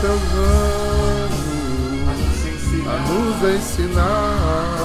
teus 0.00 0.22
anjos 0.38 1.68
a 2.86 2.94
nos 3.08 3.38
ensinar 3.54 4.78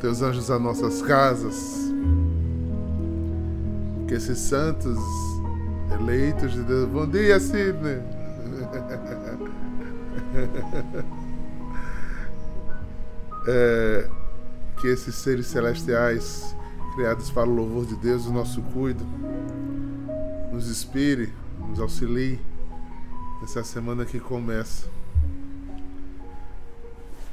teus 0.02 0.22
anjos 0.22 0.52
a 0.52 0.60
nossas 0.60 1.02
casas. 1.02 1.94
Que 4.06 4.16
esses 4.16 4.38
santos 4.38 5.00
eleitos 5.98 6.52
de 6.52 6.64
Deus. 6.64 6.90
Bom 6.90 7.08
dia, 7.08 7.40
Sidney. 7.40 8.02
É, 13.48 14.08
que 14.80 14.90
esses 14.90 15.16
seres 15.16 15.48
celestiais, 15.48 16.56
criados 16.94 17.32
para 17.32 17.50
o 17.50 17.56
louvor 17.56 17.86
de 17.86 17.96
Deus, 17.96 18.28
o 18.28 18.34
nosso 18.34 18.62
cuido, 18.62 19.04
nos 20.52 20.70
inspire, 20.70 21.34
nos 21.68 21.80
auxilie 21.80 22.40
nessa 23.42 23.64
semana 23.64 24.06
que 24.06 24.20
começa. 24.20 24.88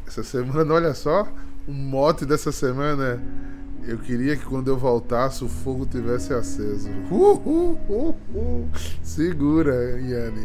Essa 0.06 0.22
semana, 0.22 0.72
olha 0.72 0.94
só, 0.94 1.26
o 1.66 1.72
mote 1.72 2.24
dessa 2.24 2.52
semana 2.52 3.04
é 3.04 3.46
eu 3.86 3.98
queria 3.98 4.36
que 4.36 4.44
quando 4.44 4.66
eu 4.66 4.76
voltasse 4.76 5.44
o 5.44 5.48
fogo 5.48 5.86
tivesse 5.86 6.34
aceso. 6.34 6.90
Uh, 7.08 7.34
uh, 7.34 7.80
uh, 7.88 8.16
uh. 8.34 8.68
Segura, 9.00 10.00
Yanni. 10.00 10.44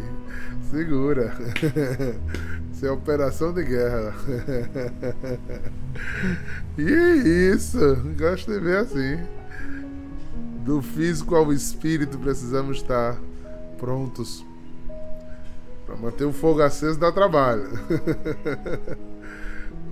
Segura. 0.70 1.34
Isso 2.72 2.86
é 2.86 2.90
operação 2.90 3.52
de 3.52 3.64
guerra. 3.64 4.14
E 6.78 7.52
isso. 7.52 7.78
Gosto 8.18 8.50
de 8.50 8.58
ver 8.58 8.78
assim. 8.78 9.18
Do 10.64 10.80
físico 10.80 11.34
ao 11.34 11.52
espírito 11.52 12.18
precisamos 12.18 12.78
estar 12.78 13.18
prontos. 13.76 14.42
Para 15.84 15.96
manter 15.96 16.24
o 16.24 16.32
fogo 16.32 16.62
aceso 16.62 16.98
dá 16.98 17.12
trabalho. 17.12 17.68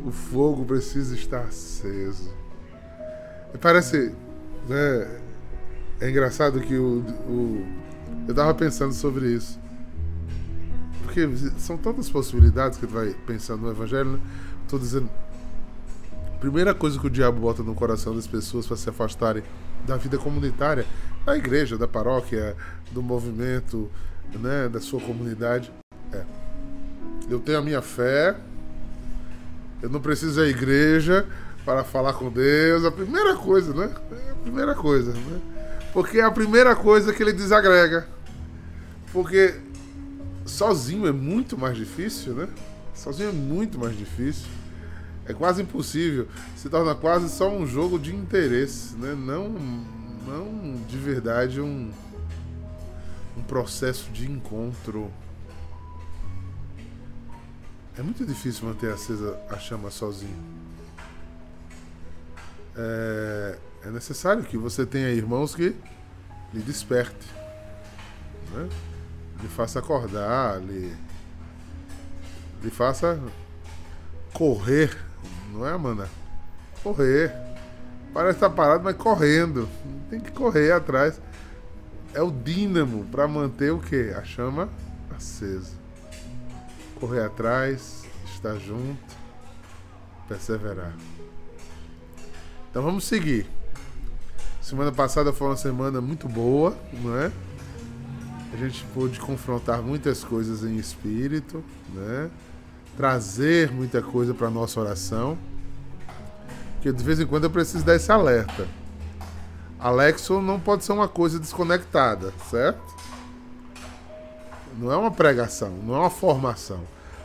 o 0.05 0.11
fogo 0.11 0.65
precisa 0.65 1.15
estar 1.15 1.43
aceso. 1.43 2.33
Parece. 3.61 4.15
Né, 4.69 5.20
é 6.01 6.11
engraçado 6.11 6.61
que 6.61 6.77
o, 6.77 7.01
o. 7.29 7.67
Eu 8.29 8.34
tava 8.34 8.55
pensando 8.55 8.92
sobre 8.92 9.33
isso. 9.33 9.59
Porque 11.03 11.27
são 11.59 11.77
tantas 11.77 12.09
possibilidades 12.09 12.79
que 12.79 12.87
tu 12.87 12.92
vai 12.92 13.15
pensando 13.27 13.62
no 13.62 13.70
Evangelho, 13.70 14.12
né? 14.12 14.20
Tô 14.69 14.79
dizendo. 14.79 15.09
Primeira 16.39 16.75
coisa 16.75 16.98
que 16.98 17.07
o 17.07 17.11
diabo 17.11 17.41
bota 17.41 17.62
no 17.62 17.75
coração 17.75 18.14
das 18.14 18.27
pessoas 18.27 18.67
para 18.67 18.77
se 18.77 18.89
afastarem 18.89 19.42
da 19.87 19.97
vida 19.97 20.17
comunitária, 20.17 20.87
da 21.25 21.37
igreja, 21.37 21.77
da 21.77 21.87
paróquia, 21.87 22.57
do 22.91 23.03
movimento, 23.03 23.91
né, 24.39 24.69
da 24.69 24.81
sua 24.81 25.01
comunidade, 25.01 25.70
é. 26.12 26.25
Eu 27.29 27.39
tenho 27.39 27.59
a 27.59 27.62
minha 27.62 27.83
fé, 27.83 28.37
eu 29.83 29.89
não 29.89 30.01
preciso 30.01 30.41
da 30.41 30.46
igreja 30.46 31.27
para 31.64 31.85
falar 31.85 32.13
com 32.14 32.30
Deus. 32.30 32.85
A 32.85 32.91
primeira 32.91 33.36
coisa, 33.36 33.73
né? 33.74 33.95
É 34.27 34.30
a 34.33 34.35
primeira 34.35 34.74
coisa, 34.74 35.13
né? 35.13 35.41
Porque 35.92 36.18
é 36.18 36.24
a 36.24 36.30
primeira 36.30 36.77
coisa 36.77 37.13
que 37.13 37.23
ele 37.23 37.33
desagrega. 37.33 38.07
Porque 39.13 39.55
sozinho 40.45 41.07
é 41.07 41.13
muito 41.13 41.57
mais 41.58 41.77
difícil, 41.77 42.35
né? 42.35 42.48
Sozinho 42.95 43.30
é 43.30 43.33
muito 43.33 43.79
mais 43.79 43.96
difícil. 43.96 44.46
É 45.27 45.33
quase 45.33 45.63
impossível. 45.63 46.29
Se 46.57 46.68
torna 46.68 46.95
quase 46.95 47.29
só 47.29 47.51
um 47.51 47.67
jogo 47.67 47.98
de 47.98 48.14
interesse, 48.14 48.95
né? 48.97 49.14
Não, 49.14 49.48
não 50.27 50.77
de 50.89 50.97
verdade 50.98 51.61
um, 51.61 51.91
um 53.36 53.42
processo 53.42 54.11
de 54.11 54.30
encontro. 54.30 55.11
É 58.00 58.02
muito 58.02 58.24
difícil 58.24 58.66
manter 58.66 58.90
acesa 58.90 59.38
a 59.50 59.58
chama 59.58 59.90
sozinho. 59.90 60.42
É, 62.74 63.58
é 63.84 63.90
necessário 63.90 64.42
que 64.42 64.56
você 64.56 64.86
tenha 64.86 65.11
irmãos 65.11 65.55
que 65.55 65.77
lhe 66.55 66.62
desperte, 66.62 67.28
né? 68.55 68.66
lhe 69.42 69.48
faça 69.48 69.80
acordar, 69.80 70.62
lhe, 70.62 70.96
lhe 72.62 72.70
faça 72.70 73.20
correr, 74.32 74.96
não 75.52 75.68
é, 75.68 75.72
Amanda? 75.72 76.08
Correr. 76.82 77.30
Parece 78.14 78.38
estar 78.38 78.48
parado, 78.48 78.82
mas 78.82 78.96
correndo. 78.96 79.68
Tem 80.08 80.18
que 80.18 80.32
correr 80.32 80.72
atrás. 80.72 81.20
É 82.14 82.22
o 82.22 82.30
dínamo 82.30 83.05
para 83.12 83.28
manter 83.28 83.72
o 83.72 83.78
que? 83.78 84.08
A 84.17 84.24
chama 84.24 84.70
acesa. 85.14 85.80
Correr 87.00 87.24
atrás, 87.24 88.05
estar 88.27 88.56
junto, 88.56 89.16
perseverar. 90.28 90.94
Então 92.70 92.83
vamos 92.83 93.05
seguir. 93.05 93.46
Semana 94.61 94.92
passada 94.92 95.33
foi 95.33 95.48
uma 95.48 95.56
semana 95.56 96.00
muito 96.00 96.28
boa, 96.28 96.77
não 97.02 97.16
é? 97.16 97.33
A 98.52 98.56
gente 98.56 98.84
pôde 98.94 99.18
confrontar 99.18 99.80
muitas 99.80 100.22
coisas 100.22 100.62
em 100.62 100.77
espírito, 100.77 101.64
né? 101.94 102.30
Trazer 102.96 103.72
muita 103.72 104.02
coisa 104.02 104.34
para 104.34 104.50
nossa 104.50 104.78
oração. 104.78 105.38
Que 106.82 106.92
de 106.92 107.02
vez 107.02 107.18
em 107.18 107.27
quando 107.27 107.44
eu 107.44 107.50
preciso 107.50 107.84
dar 107.84 107.96
esse 107.96 108.12
alerta. 108.12 108.68
Alexo 109.78 110.42
não 110.42 110.61
pode 110.61 110.84
ser 110.84 110.92
uma 110.92 111.08
coisa 111.08 111.40
desconectada, 111.40 112.32
certo? 112.50 112.99
Não 114.80 114.91
é 114.91 114.96
uma 114.96 115.11
pregação, 115.11 115.70
não 115.86 115.95
é 115.95 115.98
uma 115.98 116.11
formação. 116.11 116.80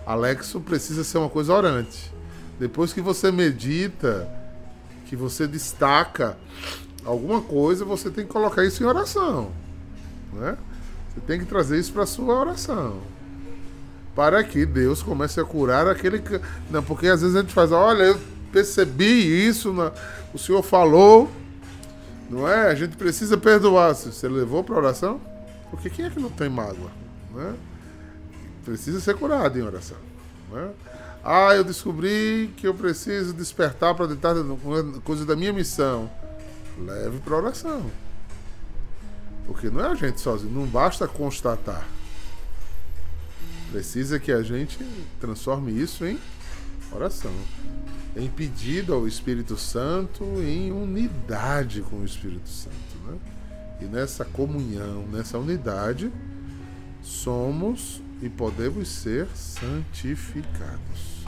Alexo 0.05 0.59
precisa 0.59 1.05
ser 1.05 1.19
uma 1.19 1.29
coisa 1.29 1.53
orante. 1.53 2.13
Depois 2.59 2.91
que 2.91 2.99
você 2.99 3.31
medita, 3.31 4.29
que 5.05 5.15
você 5.15 5.47
destaca 5.47 6.37
alguma 7.05 7.39
coisa, 7.41 7.85
você 7.85 8.09
tem 8.09 8.25
que 8.25 8.31
colocar 8.31 8.65
isso 8.65 8.83
em 8.83 8.85
oração. 8.85 9.51
Né? 10.33 10.57
Você 11.13 11.21
tem 11.25 11.39
que 11.39 11.45
trazer 11.45 11.79
isso 11.79 11.93
para 11.93 12.05
sua 12.05 12.37
oração. 12.37 12.99
Para 14.13 14.43
que 14.43 14.65
Deus 14.65 15.01
comece 15.01 15.39
a 15.39 15.45
curar 15.45 15.87
aquele. 15.87 16.21
Não, 16.69 16.83
porque 16.83 17.07
às 17.07 17.21
vezes 17.21 17.37
a 17.37 17.41
gente 17.41 17.53
faz, 17.53 17.71
olha, 17.71 18.03
eu 18.03 18.19
percebi 18.51 19.47
isso, 19.47 19.71
na... 19.71 19.93
o 20.33 20.37
Senhor 20.37 20.61
falou, 20.61 21.31
não 22.29 22.47
é? 22.47 22.67
A 22.69 22.75
gente 22.75 22.97
precisa 22.97 23.37
perdoar. 23.37 23.95
Você 23.95 24.27
levou 24.27 24.61
para 24.61 24.75
oração? 24.75 25.21
Porque 25.69 25.89
quem 25.89 26.05
é 26.05 26.09
que 26.09 26.19
não 26.19 26.29
tem 26.29 26.49
mágoa? 26.49 27.04
Né? 27.35 27.55
Precisa 28.63 28.99
ser 28.99 29.15
curado 29.15 29.59
em 29.59 29.61
oração. 29.61 29.97
Né? 30.51 30.71
Ah, 31.23 31.53
eu 31.55 31.63
descobri 31.63 32.53
que 32.55 32.67
eu 32.67 32.73
preciso 32.73 33.33
despertar 33.33 33.93
para 33.95 34.07
deitar 34.07 34.35
coisa 35.03 35.25
da 35.25 35.35
minha 35.35 35.51
missão. 35.51 36.09
Leve 36.77 37.19
para 37.19 37.35
oração. 37.35 37.89
Porque 39.45 39.69
não 39.69 39.83
é 39.83 39.87
a 39.87 39.95
gente 39.95 40.19
sozinho, 40.19 40.51
não 40.51 40.65
basta 40.65 41.07
constatar. 41.07 41.87
Precisa 43.71 44.19
que 44.19 44.31
a 44.31 44.41
gente 44.41 44.79
transforme 45.19 45.71
isso 45.71 46.05
em 46.05 46.19
oração, 46.91 47.33
em 48.15 48.29
pedido 48.29 48.93
ao 48.93 49.07
Espírito 49.07 49.57
Santo, 49.57 50.23
em 50.41 50.71
unidade 50.71 51.81
com 51.81 51.97
o 51.97 52.05
Espírito 52.05 52.49
Santo. 52.49 52.75
Né? 53.05 53.17
E 53.81 53.85
nessa 53.85 54.23
comunhão, 54.23 55.05
nessa 55.11 55.37
unidade, 55.37 56.11
somos 57.05 58.01
e 58.21 58.29
podemos 58.29 58.87
ser 58.87 59.27
santificados. 59.35 61.23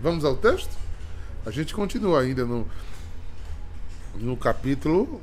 Vamos 0.00 0.24
ao 0.24 0.36
texto? 0.36 0.74
A 1.44 1.50
gente 1.50 1.74
continua 1.74 2.22
ainda 2.22 2.44
no, 2.44 2.66
no 4.14 4.36
capítulo 4.36 5.20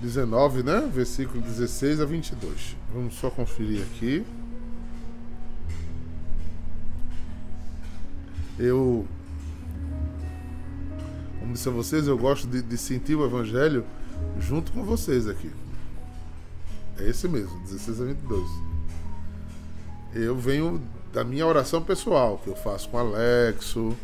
19, 0.00 0.62
né? 0.62 0.90
Versículo 0.92 1.40
16 1.40 2.00
a 2.00 2.04
22. 2.04 2.76
Vamos 2.92 3.14
só 3.14 3.30
conferir 3.30 3.82
aqui. 3.82 4.24
Eu, 8.58 9.06
como 11.40 11.52
disse 11.52 11.68
a 11.68 11.72
vocês, 11.72 12.06
eu 12.06 12.16
gosto 12.16 12.46
de, 12.46 12.62
de 12.62 12.76
sentir 12.76 13.14
o 13.14 13.24
Evangelho 13.24 13.84
junto 14.38 14.72
com 14.72 14.82
vocês 14.82 15.28
aqui. 15.28 15.50
É 16.98 17.08
esse 17.08 17.28
mesmo, 17.28 17.58
16 17.60 18.00
a 18.00 18.04
22. 18.04 18.42
Eu 20.14 20.36
venho 20.36 20.82
da 21.12 21.22
minha 21.24 21.46
oração 21.46 21.82
pessoal, 21.82 22.38
que 22.42 22.48
eu 22.48 22.56
faço 22.56 22.88
com 22.88 22.98
Alexo, 22.98 23.96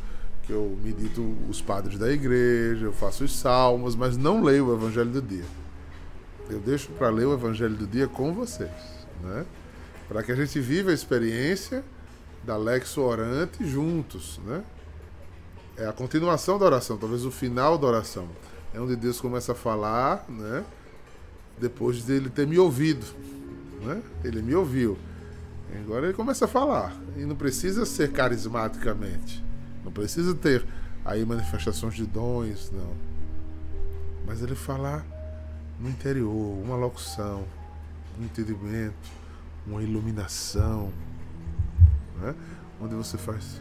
que 0.42 0.52
eu 0.52 0.76
medito 0.82 1.22
os 1.48 1.60
padres 1.62 1.98
da 1.98 2.10
igreja, 2.10 2.86
eu 2.86 2.92
faço 2.92 3.24
os 3.24 3.34
salmos, 3.34 3.94
mas 3.94 4.16
não 4.16 4.42
leio 4.42 4.66
o 4.66 4.74
evangelho 4.74 5.10
do 5.10 5.22
dia. 5.22 5.44
Eu 6.50 6.58
deixo 6.60 6.90
para 6.92 7.08
ler 7.08 7.26
o 7.26 7.32
evangelho 7.32 7.74
do 7.74 7.86
dia 7.86 8.08
com 8.08 8.34
vocês, 8.34 8.70
né? 9.22 9.46
Para 10.08 10.22
que 10.22 10.32
a 10.32 10.34
gente 10.34 10.60
viva 10.60 10.90
a 10.90 10.94
experiência 10.94 11.82
da 12.44 12.56
Lexo 12.56 13.00
Orante 13.00 13.64
juntos, 13.66 14.40
né? 14.44 14.62
É 15.76 15.86
a 15.86 15.92
continuação 15.92 16.58
da 16.58 16.66
oração, 16.66 16.98
talvez 16.98 17.24
o 17.24 17.30
final 17.30 17.78
da 17.78 17.86
oração. 17.86 18.28
É 18.74 18.80
onde 18.80 18.96
Deus 18.96 19.20
começa 19.20 19.52
a 19.52 19.54
falar, 19.54 20.26
né? 20.28 20.64
Depois 21.60 22.02
dele 22.04 22.28
ter 22.28 22.46
me 22.46 22.58
ouvido, 22.58 23.06
né? 23.82 24.02
Ele 24.24 24.42
me 24.42 24.54
ouviu. 24.54 24.98
Agora 25.80 26.06
ele 26.06 26.14
começa 26.14 26.44
a 26.44 26.48
falar. 26.48 26.94
E 27.16 27.24
não 27.24 27.36
precisa 27.36 27.86
ser 27.86 28.12
carismaticamente. 28.12 29.42
Não 29.84 29.90
precisa 29.90 30.34
ter 30.34 30.64
aí 31.04 31.24
manifestações 31.24 31.94
de 31.94 32.06
dons, 32.06 32.70
não. 32.70 32.94
Mas 34.26 34.42
ele 34.42 34.54
falar 34.54 35.04
no 35.80 35.88
interior, 35.88 36.62
uma 36.62 36.76
locução, 36.76 37.44
um 38.20 38.24
entendimento, 38.24 39.10
uma 39.66 39.82
iluminação, 39.82 40.92
né? 42.20 42.34
onde 42.80 42.94
você 42.94 43.18
faz, 43.18 43.60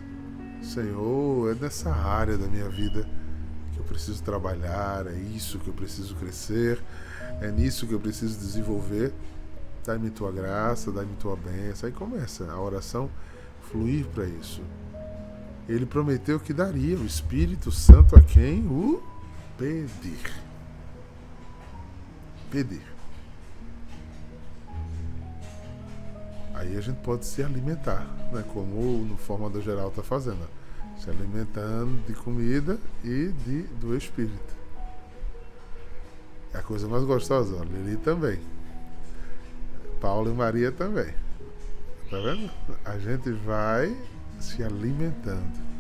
Senhor, 0.62 1.52
é 1.52 1.56
nessa 1.56 1.92
área 1.92 2.38
da 2.38 2.48
minha 2.48 2.70
vida 2.70 3.08
que 3.74 3.80
eu 3.80 3.84
preciso 3.84 4.22
trabalhar, 4.22 5.08
é 5.08 5.16
isso 5.36 5.58
que 5.60 5.68
eu 5.68 5.74
preciso 5.74 6.16
crescer, 6.16 6.82
é 7.40 7.52
nisso 7.52 7.88
que 7.88 7.94
eu 7.94 8.00
preciso 8.00 8.38
desenvolver. 8.38 9.14
Dá-me 9.86 10.10
tua 10.10 10.32
graça, 10.32 10.92
dá-me 10.92 11.16
tua 11.16 11.36
bênção. 11.36 11.88
Aí 11.88 11.94
começa 11.94 12.52
a 12.52 12.60
oração 12.60 13.10
fluir 13.72 14.06
para 14.08 14.26
isso. 14.26 14.62
Ele 15.68 15.86
prometeu 15.86 16.40
que 16.40 16.54
daria 16.54 16.98
o 16.98 17.06
Espírito 17.06 17.72
Santo 17.72 18.16
a 18.16 18.22
quem 18.22 18.68
o 18.68 19.02
pedir. 19.58 20.32
Pedir. 22.50 22.92
Aí 26.54 26.78
a 26.78 26.82
gente 26.82 26.98
pode 26.98 27.26
se 27.26 27.42
alimentar, 27.42 28.06
né? 28.32 28.44
como 28.54 29.04
no 29.06 29.18
forma 29.18 29.50
do 29.50 29.62
geral 29.62 29.90
está 29.90 30.04
fazendo. 30.04 30.48
Se 31.00 31.10
alimentando 31.10 32.06
de 32.06 32.14
comida 32.14 32.78
e 33.04 33.30
de, 33.46 33.64
do 33.80 33.96
Espírito. 33.98 34.61
É 36.54 36.60
a 36.60 36.64
coisa 36.64 36.88
mais 36.88 37.04
gostosa, 37.04 37.56
ó. 37.60 37.64
Lili 37.64 37.98
também. 37.98 38.40
Paulo 40.00 40.32
e 40.32 40.34
Maria 40.34 40.72
também. 40.72 41.14
Tá 42.10 42.18
vendo? 42.18 42.52
A 42.84 42.98
gente 42.98 43.32
vai 43.32 43.96
se 44.40 44.64
alimentando. 44.64 45.72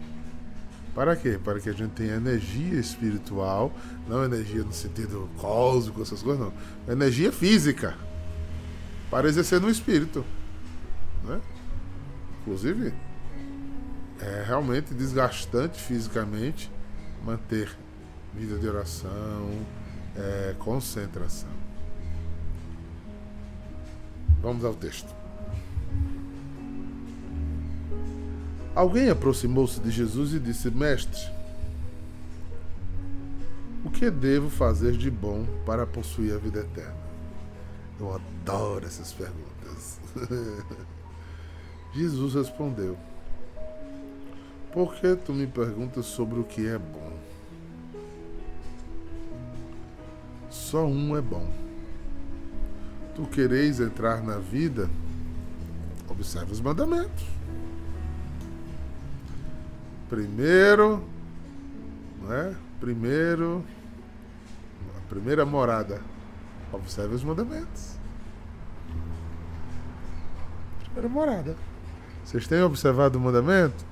Para 0.93 1.15
quê? 1.15 1.39
Para 1.43 1.59
que 1.59 1.69
a 1.69 1.73
gente 1.73 1.91
tenha 1.91 2.15
energia 2.15 2.79
espiritual, 2.79 3.73
não 4.07 4.23
energia 4.23 4.63
no 4.63 4.73
sentido 4.73 5.29
cósmico, 5.37 6.01
essas 6.01 6.21
coisas, 6.21 6.45
não. 6.45 6.53
Energia 6.93 7.31
física. 7.31 7.97
Para 9.09 9.27
exercer 9.27 9.59
no 9.59 9.69
espírito. 9.69 10.25
Né? 11.23 11.39
Inclusive, 12.41 12.93
é 14.19 14.43
realmente 14.45 14.93
desgastante 14.93 15.81
fisicamente 15.81 16.71
manter 17.25 17.69
vida 18.33 18.57
de 18.57 18.67
oração, 18.67 19.49
é, 20.15 20.55
concentração. 20.59 21.49
Vamos 24.41 24.65
ao 24.65 24.73
texto. 24.73 25.13
Alguém 28.73 29.09
aproximou-se 29.09 29.79
de 29.79 29.91
Jesus 29.91 30.33
e 30.33 30.39
disse: 30.39 30.71
Mestre, 30.71 31.21
o 33.83 33.89
que 33.89 34.09
devo 34.09 34.49
fazer 34.49 34.93
de 34.93 35.11
bom 35.11 35.45
para 35.65 35.85
possuir 35.85 36.33
a 36.33 36.37
vida 36.37 36.61
eterna? 36.61 37.01
Eu 37.99 38.15
adoro 38.15 38.85
essas 38.85 39.11
perguntas. 39.11 39.99
Jesus 41.93 42.33
respondeu: 42.33 42.97
Por 44.71 44.95
que 44.95 45.15
tu 45.15 45.33
me 45.33 45.45
perguntas 45.45 46.05
sobre 46.05 46.39
o 46.39 46.43
que 46.43 46.65
é 46.65 46.77
bom? 46.79 47.30
Só 50.71 50.85
um 50.85 51.17
é 51.17 51.21
bom. 51.21 51.51
Tu 53.13 53.23
quereis 53.23 53.81
entrar 53.81 54.23
na 54.23 54.37
vida? 54.37 54.89
Observe 56.07 56.53
os 56.53 56.61
mandamentos. 56.61 57.25
Primeiro, 60.09 61.03
né? 62.21 62.55
Primeiro, 62.79 63.65
a 64.97 65.09
primeira 65.09 65.45
morada. 65.45 66.01
Observe 66.71 67.15
os 67.15 67.23
mandamentos. 67.25 67.97
Primeira 70.85 71.09
morada. 71.09 71.57
Vocês 72.23 72.47
têm 72.47 72.63
observado 72.63 73.17
o 73.17 73.21
mandamento? 73.21 73.85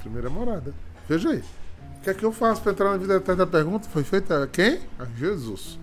Primeira 0.00 0.28
morada. 0.28 0.74
Veja 1.08 1.30
aí. 1.30 1.42
O 2.02 2.04
que 2.04 2.10
é 2.10 2.14
que 2.14 2.24
eu 2.24 2.32
faço 2.32 2.60
para 2.60 2.72
entrar 2.72 2.90
na 2.90 2.96
vida 2.96 3.14
eterna? 3.14 3.44
A 3.44 3.46
pergunta 3.46 3.88
foi 3.88 4.02
feita 4.02 4.42
a 4.42 4.46
quem? 4.48 4.80
A 4.98 5.04
Jesus. 5.04 5.78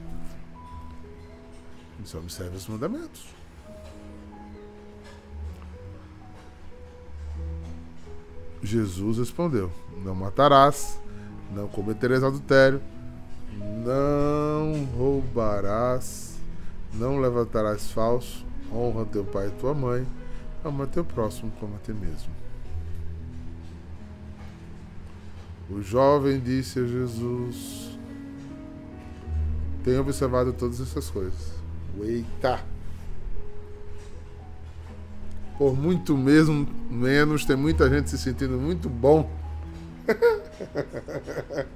Você 2.04 2.18
observe 2.18 2.58
os 2.58 2.68
mandamentos. 2.68 3.26
Jesus 8.62 9.18
respondeu: 9.18 9.72
Não 10.04 10.14
matarás, 10.14 11.00
não 11.56 11.70
cometerás 11.70 12.22
adultério, 12.22 12.82
não 13.86 14.84
roubarás, 14.98 16.38
não 16.96 17.22
levantarás 17.22 17.94
falso, 17.94 18.46
honra 18.70 19.06
teu 19.06 19.24
pai 19.24 19.48
e 19.48 19.52
tua 19.52 19.74
mãe, 19.74 20.06
ama 20.66 20.86
teu 20.86 21.06
próximo 21.06 21.50
como 21.62 21.78
a 21.78 21.80
ti 21.80 21.94
mesmo. 21.94 22.49
O 25.70 25.82
jovem 25.82 26.40
disse 26.40 26.80
a 26.80 26.86
Jesus: 26.86 27.98
Tenho 29.84 30.02
observado 30.02 30.54
todas 30.54 30.82
essas 30.82 31.10
coisas. 31.10 31.54
Eita! 32.02 32.60
por 35.60 35.78
muito 35.78 36.18
mesmo 36.18 36.66
menos, 36.90 37.44
tem 37.44 37.58
muita 37.58 37.90
gente 37.90 38.10
se 38.10 38.18
sentindo 38.18 38.58
muito 38.58 38.88
bom. 38.88 39.30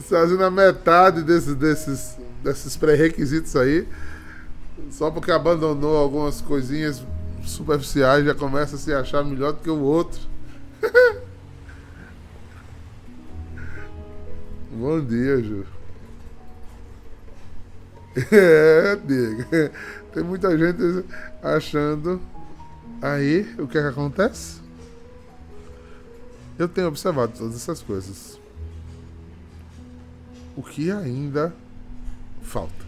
Fazendo 0.00 0.42
a 0.42 0.50
metade 0.50 1.22
desses, 1.22 1.54
desses, 1.54 2.16
desses 2.42 2.74
pré-requisitos 2.78 3.54
aí, 3.56 3.86
só 4.90 5.10
porque 5.10 5.30
abandonou 5.30 5.98
algumas 5.98 6.40
coisinhas 6.40 7.04
superficiais, 7.44 8.24
já 8.24 8.34
começa 8.34 8.76
a 8.76 8.78
se 8.78 8.94
achar 8.94 9.22
melhor 9.22 9.52
do 9.52 9.60
que 9.60 9.68
o 9.68 9.80
outro. 9.80 10.18
Ju. 15.42 15.64
É, 18.30 18.96
Diego. 18.96 19.44
Tem 20.14 20.22
muita 20.22 20.56
gente 20.56 21.04
achando 21.42 22.20
Aí, 23.04 23.42
o 23.58 23.66
que 23.68 23.76
é 23.76 23.82
que 23.82 23.88
acontece? 23.88 24.62
Eu 26.58 26.66
tenho 26.66 26.88
observado 26.88 27.36
todas 27.36 27.54
essas 27.54 27.82
coisas. 27.82 28.40
O 30.56 30.62
que 30.62 30.90
ainda 30.90 31.54
falta? 32.40 32.84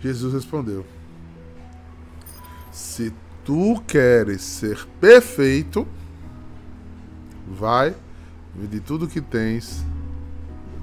Jesus 0.00 0.34
respondeu: 0.34 0.84
Se 2.72 3.14
tu 3.44 3.80
queres 3.86 4.42
ser 4.42 4.84
perfeito, 5.00 5.86
vai, 7.46 7.94
vende 8.54 8.80
tudo 8.80 9.08
que 9.08 9.20
tens, 9.20 9.84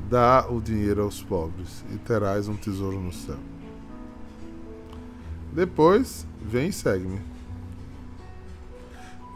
dá 0.10 0.48
o 0.50 0.62
dinheiro 0.62 1.04
aos 1.04 1.22
pobres 1.22 1.84
e 1.94 1.98
terás 1.98 2.48
um 2.48 2.56
tesouro 2.56 3.00
no 3.00 3.12
céu. 3.12 3.38
Depois, 5.52 6.26
vem 6.42 6.68
e 6.70 6.74
segue-me. 6.74 7.22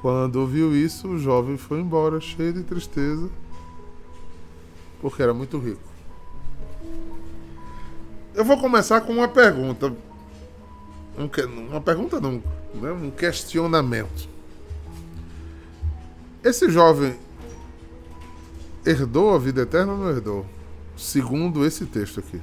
Quando 0.01 0.37
ouviu 0.37 0.75
isso, 0.75 1.07
o 1.07 1.19
jovem 1.19 1.57
foi 1.57 1.79
embora, 1.79 2.19
cheio 2.19 2.53
de 2.53 2.63
tristeza, 2.63 3.29
porque 4.99 5.21
era 5.21 5.33
muito 5.33 5.59
rico. 5.59 5.81
Eu 8.33 8.45
vou 8.45 8.57
começar 8.57 9.01
com 9.01 9.13
uma 9.13 9.27
pergunta. 9.27 9.93
Uma 11.69 11.81
pergunta 11.81 12.19
não, 12.19 12.41
né? 12.73 12.91
um 12.91 13.11
questionamento. 13.11 14.27
Esse 16.43 16.69
jovem 16.69 17.15
herdou 18.85 19.33
a 19.33 19.37
vida 19.37 19.61
eterna 19.61 19.93
ou 19.93 19.97
não 19.99 20.09
herdou? 20.09 20.45
segundo 21.01 21.65
esse 21.65 21.85
texto 21.85 22.19
aqui. 22.19 22.39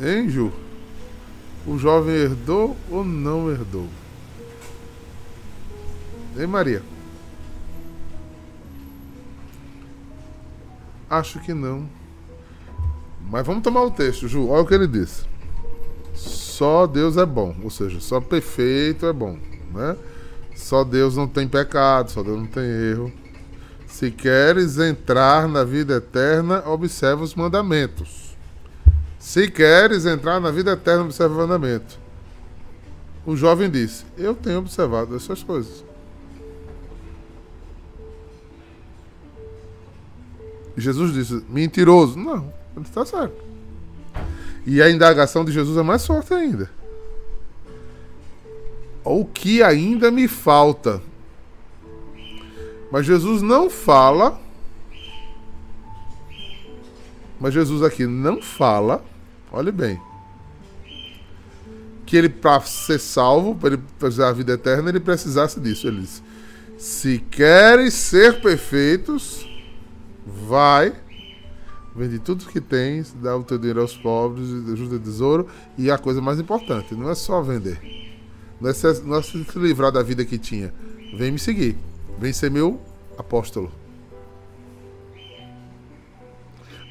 Hein, 0.00 0.28
Ju? 0.28 0.52
O 1.66 1.78
jovem 1.78 2.14
herdou 2.14 2.76
ou 2.90 3.04
não 3.04 3.50
herdou? 3.50 3.88
Hein, 6.36 6.46
Maria? 6.46 6.82
Acho 11.08 11.38
que 11.40 11.54
não. 11.54 11.88
Mas 13.30 13.46
vamos 13.46 13.62
tomar 13.62 13.82
o 13.84 13.90
texto, 13.90 14.26
Ju. 14.26 14.48
Olha 14.48 14.62
o 14.62 14.66
que 14.66 14.74
ele 14.74 14.88
disse. 14.88 15.31
Só 16.52 16.86
Deus 16.86 17.16
é 17.16 17.24
bom, 17.24 17.56
ou 17.62 17.70
seja, 17.70 17.98
só 17.98 18.20
perfeito 18.20 19.06
é 19.06 19.12
bom, 19.12 19.38
né? 19.72 19.96
Só 20.54 20.84
Deus 20.84 21.16
não 21.16 21.26
tem 21.26 21.48
pecado, 21.48 22.10
só 22.10 22.22
Deus 22.22 22.38
não 22.38 22.46
tem 22.46 22.62
erro. 22.62 23.10
Se 23.86 24.10
queres 24.10 24.76
entrar 24.76 25.48
na 25.48 25.64
vida 25.64 25.94
eterna, 25.94 26.62
observa 26.68 27.22
os 27.22 27.34
mandamentos. 27.34 28.36
Se 29.18 29.50
queres 29.50 30.04
entrar 30.04 30.40
na 30.40 30.50
vida 30.50 30.72
eterna, 30.72 31.04
observa 31.04 31.34
o 31.34 31.38
mandamento. 31.38 31.98
O 33.24 33.34
jovem 33.34 33.70
disse: 33.70 34.04
Eu 34.18 34.34
tenho 34.34 34.58
observado 34.58 35.16
essas 35.16 35.42
coisas. 35.42 35.82
Jesus 40.76 41.14
disse: 41.14 41.42
Mentiroso. 41.48 42.18
Não, 42.18 42.52
ele 42.76 42.84
está 42.84 43.06
certo. 43.06 43.42
E 44.66 44.80
a 44.80 44.90
indagação 44.90 45.44
de 45.44 45.52
Jesus 45.52 45.76
é 45.76 45.82
mais 45.82 46.06
forte 46.06 46.32
ainda. 46.32 46.70
O 49.04 49.24
que 49.24 49.62
ainda 49.62 50.10
me 50.10 50.28
falta? 50.28 51.02
Mas 52.90 53.06
Jesus 53.06 53.42
não 53.42 53.68
fala. 53.68 54.40
Mas 57.40 57.52
Jesus 57.52 57.82
aqui 57.82 58.06
não 58.06 58.40
fala 58.40 59.04
Olhe 59.52 59.70
bem. 59.70 60.00
Que 62.06 62.16
ele, 62.16 62.28
para 62.30 62.62
ser 62.62 62.98
salvo, 62.98 63.54
para 63.54 63.74
ele 63.74 63.82
fazer 63.98 64.24
a 64.24 64.32
vida 64.32 64.54
eterna, 64.54 64.88
ele 64.88 64.98
precisasse 65.00 65.60
disso. 65.60 65.86
Ele 65.86 66.00
disse: 66.00 66.22
Se 66.78 67.18
queres 67.18 67.92
ser 67.92 68.40
perfeitos, 68.40 69.46
vai, 70.26 70.94
vende 71.94 72.18
tudo 72.18 72.46
que 72.46 72.60
tens, 72.60 73.14
dá 73.20 73.36
o 73.36 73.42
teu 73.42 73.58
dinheiro 73.58 73.80
aos 73.80 73.96
pobres, 73.96 74.48
ajuda 74.72 74.96
o 74.96 75.00
tesouro. 75.00 75.46
E 75.76 75.90
a 75.90 75.98
coisa 75.98 76.20
mais 76.20 76.40
importante, 76.40 76.94
não 76.94 77.10
é 77.10 77.14
só 77.14 77.40
vender. 77.42 77.80
Não 78.60 78.70
é, 78.70 78.72
se, 78.72 79.02
não 79.02 79.16
é 79.16 79.22
se 79.22 79.44
livrar 79.56 79.90
da 79.90 80.02
vida 80.02 80.24
que 80.24 80.38
tinha. 80.38 80.72
Vem 81.16 81.32
me 81.32 81.38
seguir. 81.38 81.76
Vem 82.18 82.32
ser 82.32 82.50
meu 82.50 82.80
apóstolo. 83.18 83.70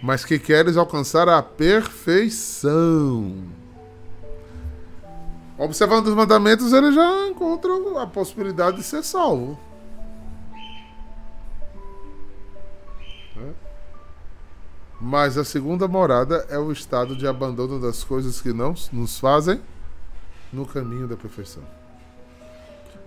mas 0.01 0.25
que 0.25 0.39
queres 0.39 0.75
alcançar 0.77 1.29
a 1.29 1.43
perfeição. 1.43 3.35
Observando 5.57 6.07
os 6.07 6.15
mandamentos, 6.15 6.73
ele 6.73 6.91
já 6.91 7.27
encontra 7.27 7.71
a 8.01 8.07
possibilidade 8.07 8.77
de 8.77 8.83
ser 8.83 9.03
salvo. 9.03 9.59
Mas 15.01 15.35
a 15.35 15.43
segunda 15.43 15.87
morada 15.87 16.45
é 16.47 16.59
o 16.59 16.71
estado 16.71 17.15
de 17.15 17.25
abandono 17.25 17.79
das 17.79 18.03
coisas 18.03 18.39
que 18.39 18.53
não 18.53 18.75
nos 18.93 19.17
fazem 19.17 19.59
no 20.53 20.63
caminho 20.63 21.07
da 21.07 21.17
perfeição. 21.17 21.63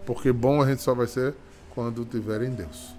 Porque 0.04 0.32
bom 0.32 0.60
a 0.60 0.66
gente 0.66 0.82
só 0.82 0.92
vai 0.92 1.06
ser 1.06 1.34
quando 1.70 2.04
tiver 2.04 2.42
em 2.42 2.50
Deus. 2.50 2.94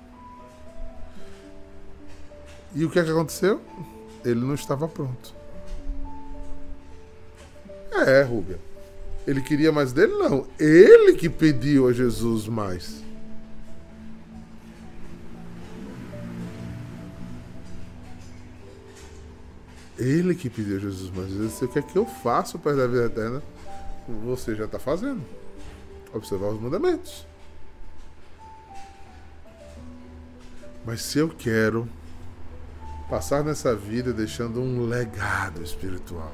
E 2.73 2.85
o 2.85 2.89
que, 2.89 2.97
é 2.97 3.03
que 3.03 3.11
aconteceu? 3.11 3.61
Ele 4.23 4.39
não 4.39 4.55
estava 4.55 4.87
pronto. 4.87 5.33
É, 7.91 8.21
Rubia. 8.23 8.59
Ele 9.27 9.41
queria 9.41 9.71
mais 9.71 9.91
dele? 9.91 10.13
Não. 10.13 10.47
Ele 10.57 11.13
que 11.13 11.29
pediu 11.29 11.87
a 11.87 11.93
Jesus 11.93 12.47
mais. 12.47 13.04
Ele 19.97 20.35
que 20.35 20.49
pediu 20.49 20.79
Jesus. 20.79 21.11
Ele 21.15 21.47
disse: 21.47 21.65
O 21.65 21.67
que 21.67 21.95
eu 21.95 22.05
faço 22.05 22.59
para 22.59 22.71
a 22.71 22.87
vida 22.87 23.05
eterna? 23.05 23.41
Você 24.25 24.55
já 24.55 24.65
está 24.65 24.77
fazendo. 24.77 25.23
Observar 26.13 26.49
os 26.49 26.61
mandamentos. 26.61 27.25
Mas 30.85 31.01
se 31.01 31.17
eu 31.17 31.29
quero 31.29 31.89
passar 33.09 33.43
nessa 33.43 33.75
vida 33.75 34.13
deixando 34.13 34.61
um 34.61 34.87
legado 34.87 35.63
espiritual. 35.63 36.33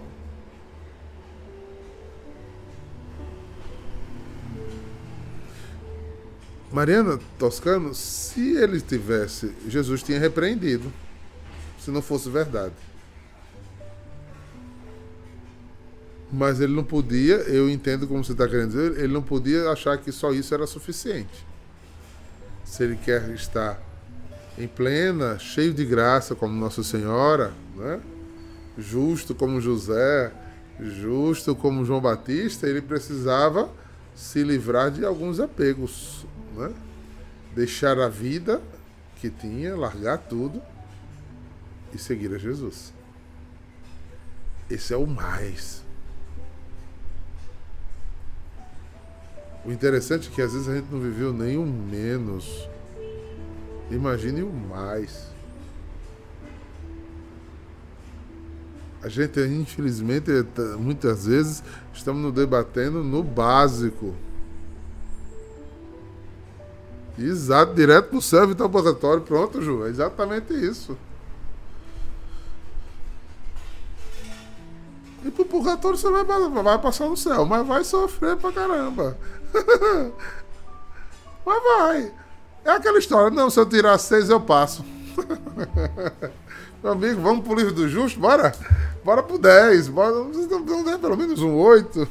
Mariana 6.72 7.20
Toscano, 7.38 7.94
se 7.94 8.56
ele 8.56 8.80
tivesse, 8.80 9.53
Jesus 9.68 10.01
tinha 10.01 10.18
repreendido, 10.18 10.91
se 11.77 11.91
não 11.91 12.01
fosse 12.01 12.30
verdade. 12.30 12.74
Mas 16.32 16.62
ele 16.62 16.74
não 16.74 16.84
podia, 16.84 17.36
eu 17.36 17.70
entendo 17.70 18.08
como 18.08 18.24
você 18.24 18.32
está 18.32 18.48
querendo 18.48 18.70
dizer, 18.70 18.98
ele 18.98 19.12
não 19.12 19.22
podia 19.22 19.70
achar 19.70 19.98
que 19.98 20.12
só 20.12 20.32
isso 20.32 20.54
era 20.54 20.66
suficiente. 20.66 21.46
Se 22.64 22.84
ele 22.84 22.96
quer 22.96 23.30
estar 23.32 23.82
em 24.58 24.68
plena, 24.68 25.38
cheio 25.38 25.74
de 25.74 25.84
graça 25.84 26.34
como 26.34 26.54
Nossa 26.54 26.84
Senhora, 26.84 27.52
né? 27.76 28.00
justo 28.78 29.36
como 29.36 29.60
José, 29.60 30.32
justo 30.80 31.54
como 31.54 31.84
João 31.84 32.00
Batista, 32.00 32.68
ele 32.68 32.82
precisava 32.82 33.70
se 34.16 34.44
livrar 34.44 34.90
de 34.90 35.06
alguns 35.06 35.40
apegos, 35.40 36.26
né? 36.56 36.72
deixar 37.54 38.00
a 38.00 38.08
vida 38.08 38.62
que 39.18 39.30
tinha, 39.30 39.76
largar 39.76 40.18
tudo 40.18 40.62
e 41.94 41.98
seguir 41.98 42.34
a 42.34 42.38
Jesus. 42.38 42.94
Esse 44.70 44.94
é 44.94 44.98
o 44.98 45.06
mais. 45.06 45.84
O 49.65 49.72
interessante 49.72 50.30
é 50.30 50.32
que 50.32 50.41
às 50.41 50.53
vezes 50.53 50.68
a 50.68 50.75
gente 50.75 50.88
não 50.91 51.00
viveu 51.00 51.32
nem 51.32 51.58
o 51.58 51.65
menos 51.65 52.68
Imagine 53.91 54.41
o 54.44 54.51
mais. 54.51 55.27
A 59.03 59.10
gente, 59.10 59.39
infelizmente, 59.41 60.30
muitas 60.80 61.25
vezes 61.25 61.63
estamos 61.94 62.22
nos 62.22 62.34
debatendo 62.34 63.03
no 63.03 63.22
básico. 63.22 64.15
Exato, 67.20 67.74
direto 67.74 68.10
pro 68.10 68.22
céu, 68.22 68.48
Vitor 68.48 68.70
Purgatório. 68.70 69.24
Pronto, 69.24 69.62
Ju, 69.62 69.86
é 69.86 69.89
exatamente 69.89 70.53
isso. 70.53 70.98
E 75.24 75.30
pro 75.30 75.46
purgatório 75.46 75.98
você 75.98 76.10
vai, 76.10 76.24
vai 76.24 76.80
passar 76.80 77.08
no 77.08 77.16
céu, 77.16 77.46
mas 77.46 77.66
vai 77.66 77.84
sofrer 77.84 78.36
pra 78.38 78.51
caramba. 78.51 79.18
mas 81.46 81.63
vai. 81.63 82.13
É 82.66 82.72
aquela 82.72 83.00
história, 83.00 83.30
não, 83.30 83.50
se 83.50 83.60
eu 83.60 83.66
tirar 83.66 83.98
seis 83.98 84.30
eu 84.30 84.40
passo. 84.42 84.84
Meu 86.82 86.94
amigo, 86.94 87.22
vamos 87.22 87.46
pro 87.46 87.54
livro 87.54 87.74
do 87.74 87.88
justo? 87.88 88.20
Bora? 88.20 88.56
Bora 89.04 89.22
pro 89.22 89.38
10. 89.38 89.88
Bora, 89.90 90.12
não 90.12 90.84
der 90.84 90.98
pelo 90.98 91.16
menos 91.16 91.40
um 91.42 91.56
8. 91.56 92.08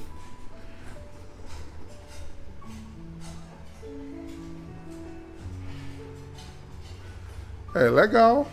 É 7.75 7.88
legal. 7.88 8.47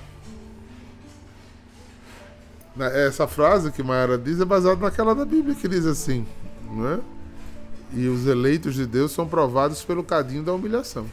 Né, 2.78 3.08
essa 3.08 3.28
frase 3.28 3.72
que 3.72 3.82
Mayara 3.82 4.18
diz 4.18 4.40
é 4.40 4.46
baseada 4.46 4.80
naquela 4.80 5.16
da 5.16 5.26
Bíblia 5.26 5.56
que 5.56 5.68
diz 5.68 5.86
assim, 5.86 6.26
não 6.70 6.88
é? 6.88 7.00
E 7.94 8.08
os 8.08 8.28
eleitos 8.28 8.76
de 8.76 8.86
Deus 8.86 9.12
são 9.12 9.28
provados 9.28 9.84
pelo 9.84 10.04
cadinho 10.04 10.44
da 10.44 10.54
humilhação. 10.54 11.06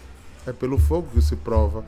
É 0.46 0.52
pelo 0.52 0.76
fogo 0.76 1.08
que 1.14 1.22
se 1.22 1.36
prova 1.36 1.84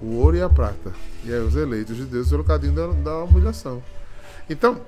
o 0.00 0.16
ouro 0.16 0.36
e 0.36 0.42
a 0.42 0.48
prata. 0.48 0.92
E 1.24 1.32
aí 1.32 1.40
os 1.40 1.54
eleitos 1.54 1.96
de 1.96 2.04
Deus 2.04 2.28
pelo 2.28 2.42
cadinho 2.42 2.74
da, 2.74 2.86
da 2.88 3.24
humilhação. 3.24 3.82
Então, 4.48 4.80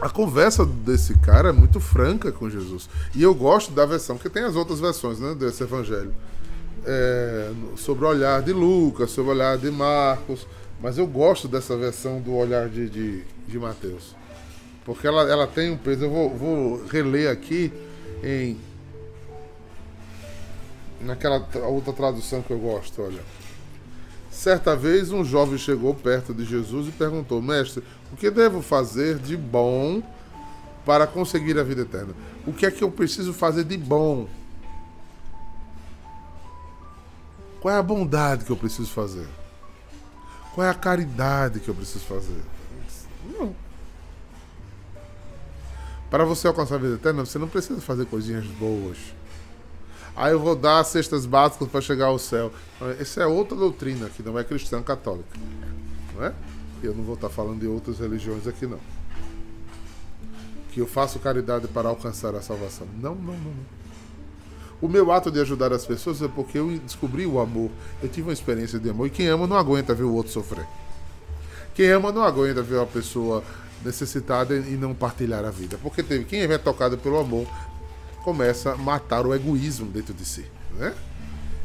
a 0.00 0.08
conversa 0.10 0.66
desse 0.66 1.16
cara 1.18 1.50
é 1.50 1.52
muito 1.52 1.80
franca 1.80 2.32
com 2.32 2.50
Jesus. 2.50 2.88
E 3.14 3.22
eu 3.22 3.34
gosto 3.34 3.72
da 3.72 3.86
versão, 3.86 4.16
porque 4.16 4.28
tem 4.28 4.42
as 4.42 4.56
outras 4.56 4.80
versões 4.80 5.18
né, 5.18 5.34
desse 5.34 5.62
evangelho. 5.62 6.14
É, 6.84 7.50
sobre 7.76 8.04
o 8.04 8.08
olhar 8.08 8.42
de 8.42 8.52
Lucas, 8.52 9.10
sobre 9.10 9.30
o 9.30 9.34
olhar 9.34 9.56
de 9.56 9.70
Marcos. 9.70 10.46
Mas 10.84 10.98
eu 10.98 11.06
gosto 11.06 11.48
dessa 11.48 11.74
versão 11.78 12.20
do 12.20 12.34
olhar 12.34 12.68
de, 12.68 12.90
de, 12.90 13.24
de 13.48 13.58
Mateus. 13.58 14.14
Porque 14.84 15.06
ela, 15.06 15.22
ela 15.22 15.46
tem 15.46 15.70
um 15.70 15.78
peso. 15.78 16.04
Eu 16.04 16.10
vou, 16.10 16.36
vou 16.36 16.86
reler 16.86 17.30
aqui 17.30 17.72
em 18.22 18.58
naquela 21.00 21.40
tra- 21.40 21.66
outra 21.66 21.90
tradução 21.90 22.42
que 22.42 22.50
eu 22.50 22.58
gosto, 22.58 23.00
olha. 23.00 23.22
Certa 24.30 24.76
vez 24.76 25.10
um 25.10 25.24
jovem 25.24 25.56
chegou 25.56 25.94
perto 25.94 26.34
de 26.34 26.44
Jesus 26.44 26.88
e 26.88 26.92
perguntou: 26.92 27.40
Mestre, 27.40 27.82
o 28.12 28.16
que 28.16 28.30
devo 28.30 28.60
fazer 28.60 29.16
de 29.16 29.38
bom 29.38 30.02
para 30.84 31.06
conseguir 31.06 31.58
a 31.58 31.62
vida 31.62 31.80
eterna? 31.80 32.12
O 32.46 32.52
que 32.52 32.66
é 32.66 32.70
que 32.70 32.84
eu 32.84 32.90
preciso 32.90 33.32
fazer 33.32 33.64
de 33.64 33.78
bom? 33.78 34.28
Qual 37.62 37.74
é 37.74 37.78
a 37.78 37.82
bondade 37.82 38.44
que 38.44 38.52
eu 38.52 38.56
preciso 38.58 38.90
fazer? 38.90 39.43
Qual 40.54 40.64
é 40.64 40.70
a 40.70 40.74
caridade 40.74 41.58
que 41.58 41.68
eu 41.68 41.74
preciso 41.74 42.04
fazer? 42.04 42.40
Não. 43.36 43.54
Para 46.08 46.24
você 46.24 46.46
alcançar 46.46 46.76
a 46.76 46.78
vida 46.78 46.94
eterna, 46.94 47.26
você 47.26 47.40
não 47.40 47.48
precisa 47.48 47.80
fazer 47.80 48.06
coisinhas 48.06 48.46
boas. 48.46 48.98
Aí 50.14 50.30
eu 50.30 50.38
vou 50.38 50.54
dar 50.54 50.84
cestas 50.84 51.26
básicas 51.26 51.68
para 51.68 51.80
chegar 51.80 52.06
ao 52.06 52.20
céu. 52.20 52.52
Essa 53.00 53.22
é 53.22 53.26
outra 53.26 53.56
doutrina 53.56 54.08
que 54.08 54.22
não 54.22 54.38
é 54.38 54.44
cristã 54.44 54.80
católica. 54.80 55.36
Não 56.14 56.24
é? 56.24 56.32
Eu 56.80 56.94
não 56.94 57.02
vou 57.02 57.16
estar 57.16 57.30
falando 57.30 57.58
de 57.58 57.66
outras 57.66 57.98
religiões 57.98 58.46
aqui, 58.46 58.64
não. 58.64 58.78
Que 60.70 60.80
eu 60.80 60.86
faço 60.86 61.18
caridade 61.18 61.66
para 61.66 61.88
alcançar 61.88 62.32
a 62.36 62.40
salvação. 62.40 62.86
Não, 63.00 63.16
não, 63.16 63.32
não. 63.32 63.50
não. 63.50 63.83
O 64.84 64.88
meu 64.88 65.10
ato 65.10 65.30
de 65.30 65.40
ajudar 65.40 65.72
as 65.72 65.86
pessoas 65.86 66.20
é 66.20 66.28
porque 66.28 66.58
eu 66.58 66.68
descobri 66.76 67.24
o 67.24 67.40
amor. 67.40 67.70
Eu 68.02 68.08
tive 68.10 68.28
uma 68.28 68.34
experiência 68.34 68.78
de 68.78 68.90
amor. 68.90 69.06
E 69.06 69.10
quem 69.10 69.26
ama 69.28 69.46
não 69.46 69.56
aguenta 69.56 69.94
ver 69.94 70.02
o 70.02 70.12
outro 70.12 70.30
sofrer. 70.30 70.66
Quem 71.74 71.88
ama 71.88 72.12
não 72.12 72.22
aguenta 72.22 72.60
ver 72.60 72.76
uma 72.76 72.86
pessoa 72.86 73.42
necessitada 73.82 74.54
e 74.54 74.76
não 74.76 74.92
partilhar 74.92 75.42
a 75.42 75.50
vida. 75.50 75.78
Porque 75.82 76.02
teve 76.02 76.26
quem 76.26 76.42
é 76.42 76.58
tocado 76.58 76.98
pelo 76.98 77.18
amor 77.18 77.46
começa 78.22 78.72
a 78.72 78.76
matar 78.76 79.26
o 79.26 79.34
egoísmo 79.34 79.86
dentro 79.86 80.12
de 80.12 80.26
si, 80.26 80.44
né? 80.76 80.94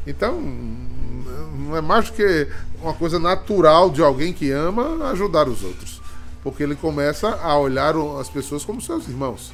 Então, 0.07 0.39
não 0.39 1.75
é 1.75 1.81
mais 1.81 2.09
do 2.09 2.13
que 2.13 2.47
uma 2.81 2.93
coisa 2.93 3.19
natural 3.19 3.89
de 3.89 4.01
alguém 4.01 4.31
que 4.31 4.49
ama 4.49 5.09
ajudar 5.09 5.49
os 5.49 5.61
outros, 5.61 6.01
porque 6.41 6.63
ele 6.63 6.75
começa 6.75 7.27
a 7.35 7.57
olhar 7.57 7.95
as 8.17 8.29
pessoas 8.29 8.63
como 8.63 8.81
seus 8.81 9.09
irmãos. 9.09 9.51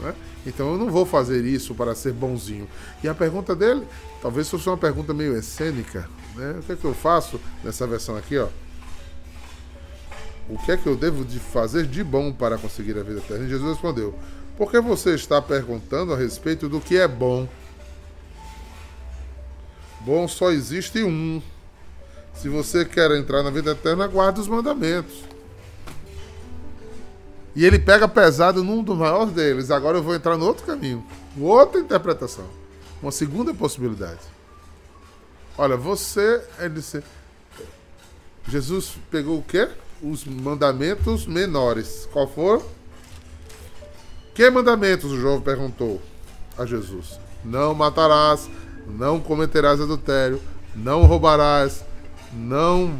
Né? 0.00 0.14
Então, 0.46 0.72
eu 0.72 0.78
não 0.78 0.90
vou 0.90 1.06
fazer 1.06 1.44
isso 1.44 1.74
para 1.74 1.94
ser 1.94 2.12
bonzinho. 2.12 2.68
E 3.02 3.08
a 3.08 3.14
pergunta 3.14 3.54
dele, 3.54 3.86
talvez 4.20 4.48
fosse 4.48 4.68
uma 4.68 4.76
pergunta 4.76 5.14
meio 5.14 5.36
excênica, 5.36 6.08
né? 6.34 6.56
O 6.58 6.62
que 6.62 6.72
é 6.72 6.76
que 6.76 6.84
eu 6.84 6.94
faço 6.94 7.40
nessa 7.62 7.86
versão 7.86 8.16
aqui, 8.16 8.38
ó? 8.38 8.48
O 10.48 10.58
que 10.58 10.72
é 10.72 10.76
que 10.76 10.86
eu 10.86 10.96
devo 10.96 11.24
de 11.24 11.38
fazer 11.38 11.86
de 11.86 12.04
bom 12.04 12.32
para 12.32 12.58
conseguir 12.58 12.98
a 12.98 13.02
vida 13.02 13.20
eterna? 13.20 13.46
E 13.46 13.48
Jesus 13.48 13.70
respondeu: 13.72 14.14
Por 14.58 14.70
que 14.70 14.78
você 14.78 15.14
está 15.14 15.40
perguntando 15.40 16.12
a 16.12 16.16
respeito 16.16 16.68
do 16.68 16.80
que 16.80 16.98
é 16.98 17.08
bom? 17.08 17.48
Bom 20.00 20.28
só 20.28 20.50
existe 20.50 21.02
um. 21.02 21.40
Se 22.34 22.48
você 22.48 22.84
quer 22.84 23.10
entrar 23.12 23.42
na 23.42 23.50
vida 23.50 23.70
eterna, 23.70 24.06
guarde 24.06 24.40
os 24.40 24.48
mandamentos. 24.48 25.33
E 27.54 27.64
ele 27.64 27.78
pega 27.78 28.08
pesado 28.08 28.64
num 28.64 28.82
dos 28.82 28.96
maiores 28.96 29.32
deles. 29.32 29.70
Agora 29.70 29.98
eu 29.98 30.02
vou 30.02 30.14
entrar 30.14 30.36
no 30.36 30.44
outro 30.44 30.66
caminho. 30.66 31.04
Outra 31.38 31.80
interpretação. 31.80 32.46
Uma 33.00 33.12
segunda 33.12 33.54
possibilidade. 33.54 34.20
Olha, 35.56 35.76
você. 35.76 36.42
Ele 36.58 36.74
disse, 36.74 37.02
Jesus 38.48 38.96
pegou 39.10 39.38
o 39.38 39.42
quê? 39.42 39.68
Os 40.02 40.24
mandamentos 40.24 41.26
menores. 41.26 42.08
Qual 42.12 42.28
foram? 42.28 42.62
Que 44.34 44.50
mandamentos? 44.50 45.12
O 45.12 45.20
jovem 45.20 45.40
perguntou 45.40 46.02
a 46.58 46.66
Jesus. 46.66 47.20
Não 47.44 47.72
matarás, 47.72 48.50
não 48.86 49.20
cometerás 49.20 49.80
adultério, 49.80 50.40
não 50.74 51.04
roubarás, 51.04 51.84
não 52.32 52.98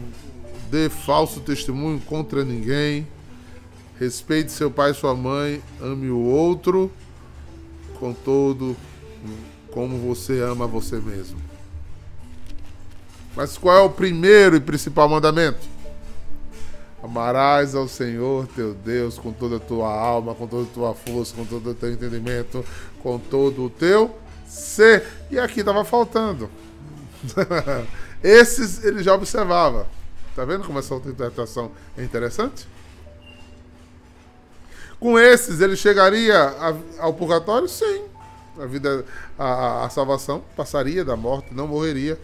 dê 0.71 0.89
falso 0.89 1.41
testemunho 1.41 2.01
contra 2.01 2.45
ninguém, 2.45 3.07
respeite 3.99 4.53
seu 4.53 4.71
pai 4.71 4.91
e 4.91 4.95
sua 4.95 5.15
mãe, 5.15 5.63
ame 5.81 6.11
o 6.11 6.19
outro, 6.19 6.91
com 7.99 8.13
todo 8.13 8.77
como 9.75 9.99
você 9.99 10.41
ama 10.41 10.69
você 10.69 10.97
mesmo. 10.97 11.37
Mas 13.35 13.59
qual 13.59 13.77
é 13.77 13.81
o 13.81 13.91
primeiro 13.91 14.55
e 14.55 14.61
principal 14.61 15.09
mandamento? 15.09 15.59
Amarás 17.03 17.75
ao 17.75 17.89
Senhor 17.89 18.47
teu 18.55 18.73
Deus 18.73 19.19
com 19.19 19.33
toda 19.33 19.57
a 19.57 19.61
tua 19.61 19.93
alma, 19.93 20.35
com 20.35 20.47
toda 20.47 20.63
a 20.63 20.73
tua 20.73 20.95
força, 20.95 21.35
com 21.35 21.45
todo 21.45 21.71
o 21.71 21.75
teu 21.75 21.93
entendimento, 21.93 22.65
com 23.03 23.19
todo 23.19 23.65
o 23.65 23.71
teu 23.71 24.17
ser. 24.47 25.05
E 25.29 25.39
aqui 25.39 25.61
estava 25.61 25.85
faltando. 25.85 26.49
Esses 28.23 28.85
ele 28.85 29.03
já 29.03 29.13
observava. 29.13 29.87
Tá 30.37 30.45
vendo 30.45 30.65
como 30.65 30.79
essa 30.79 30.95
outra 30.95 31.11
interpretação 31.11 31.73
é 31.99 32.05
interessante? 32.05 32.67
Com 35.05 35.19
esses 35.19 35.61
ele 35.61 35.77
chegaria 35.77 36.35
ao 36.99 37.13
purgatório? 37.13 37.69
Sim. 37.69 38.05
A 38.59 38.65
vida, 38.65 39.05
a, 39.39 39.45
a- 39.45 39.85
a 39.85 39.91
salvação 39.91 40.43
passaria 40.57 41.05
da 41.05 41.15
morte, 41.15 41.53
não 41.53 41.69
morreria. 41.69 42.19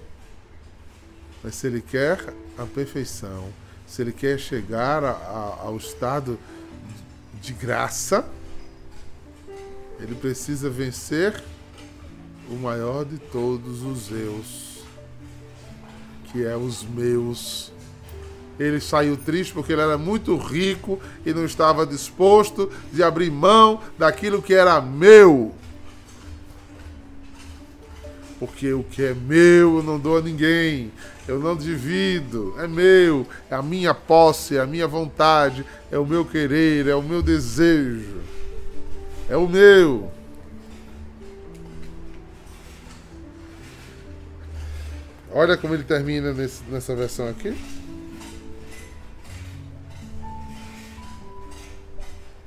Mas 1.44 1.56
se 1.56 1.66
ele 1.66 1.82
quer 1.82 2.32
a 2.56 2.64
perfeição, 2.64 3.50
se 3.86 4.00
ele 4.00 4.12
quer 4.12 4.38
chegar 4.38 5.04
a- 5.04 5.10
a- 5.10 5.58
ao 5.66 5.76
estado 5.76 6.38
de 7.42 7.52
graça, 7.52 8.24
ele 9.98 10.14
precisa 10.14 10.70
vencer 10.70 11.38
o 12.50 12.54
maior 12.54 13.04
de 13.04 13.18
todos 13.18 13.82
os 13.82 14.10
eus, 14.10 14.84
que 16.32 16.46
é 16.46 16.56
os 16.56 16.82
meus. 16.82 17.72
Ele 18.60 18.78
saiu 18.78 19.16
triste 19.16 19.54
porque 19.54 19.72
ele 19.72 19.80
era 19.80 19.96
muito 19.96 20.36
rico 20.36 21.00
e 21.24 21.32
não 21.32 21.46
estava 21.46 21.86
disposto 21.86 22.70
de 22.92 23.02
abrir 23.02 23.30
mão 23.30 23.80
daquilo 23.98 24.42
que 24.42 24.52
era 24.52 24.78
meu. 24.82 25.54
Porque 28.38 28.70
o 28.74 28.82
que 28.84 29.02
é 29.02 29.14
meu 29.14 29.78
eu 29.78 29.82
não 29.82 29.98
dou 29.98 30.18
a 30.18 30.20
ninguém. 30.20 30.92
Eu 31.26 31.38
não 31.40 31.56
divido. 31.56 32.54
É 32.58 32.68
meu. 32.68 33.26
É 33.50 33.54
a 33.54 33.62
minha 33.62 33.94
posse, 33.94 34.58
é 34.58 34.60
a 34.60 34.66
minha 34.66 34.86
vontade. 34.86 35.64
É 35.90 35.98
o 35.98 36.04
meu 36.04 36.22
querer, 36.22 36.86
é 36.86 36.94
o 36.94 37.02
meu 37.02 37.22
desejo. 37.22 38.20
É 39.26 39.38
o 39.38 39.48
meu. 39.48 40.12
Olha 45.32 45.56
como 45.56 45.72
ele 45.72 45.84
termina 45.84 46.34
nesse- 46.34 46.62
nessa 46.68 46.94
versão 46.94 47.26
aqui. 47.26 47.56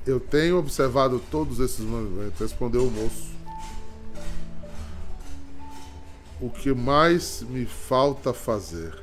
Eu 0.06 0.20
tenho 0.20 0.58
observado 0.58 1.18
todos 1.30 1.60
esses 1.60 1.80
mandamentos, 1.80 2.38
respondeu 2.38 2.86
o 2.86 2.90
moço. 2.90 3.32
O 6.40 6.50
que 6.50 6.74
mais 6.74 7.42
me 7.48 7.64
falta 7.64 8.34
fazer? 8.34 8.94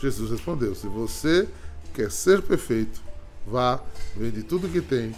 Jesus 0.00 0.30
respondeu: 0.30 0.74
Se 0.74 0.86
você 0.86 1.48
quer 1.92 2.12
ser 2.12 2.42
perfeito, 2.42 3.02
vá, 3.44 3.80
vende 4.16 4.44
tudo 4.44 4.68
que 4.68 4.80
tem, 4.80 5.12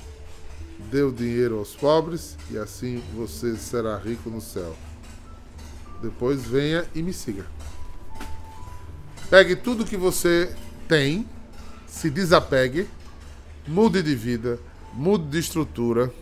dê 0.90 1.02
o 1.02 1.12
dinheiro 1.12 1.58
aos 1.58 1.74
pobres 1.74 2.38
e 2.50 2.56
assim 2.56 3.02
você 3.14 3.56
será 3.56 3.98
rico 3.98 4.30
no 4.30 4.40
céu. 4.40 4.74
Depois 6.00 6.42
venha 6.42 6.86
e 6.94 7.02
me 7.02 7.12
siga. 7.12 7.44
Pegue 9.28 9.54
tudo 9.54 9.84
que 9.84 9.96
você 9.96 10.54
tem, 10.88 11.28
se 11.86 12.08
desapegue, 12.08 12.88
mude 13.68 14.02
de 14.02 14.14
vida, 14.14 14.58
mude 14.92 15.24
de 15.29 15.38
estrutura, 15.38 16.12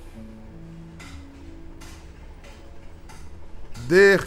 dê 3.87 4.19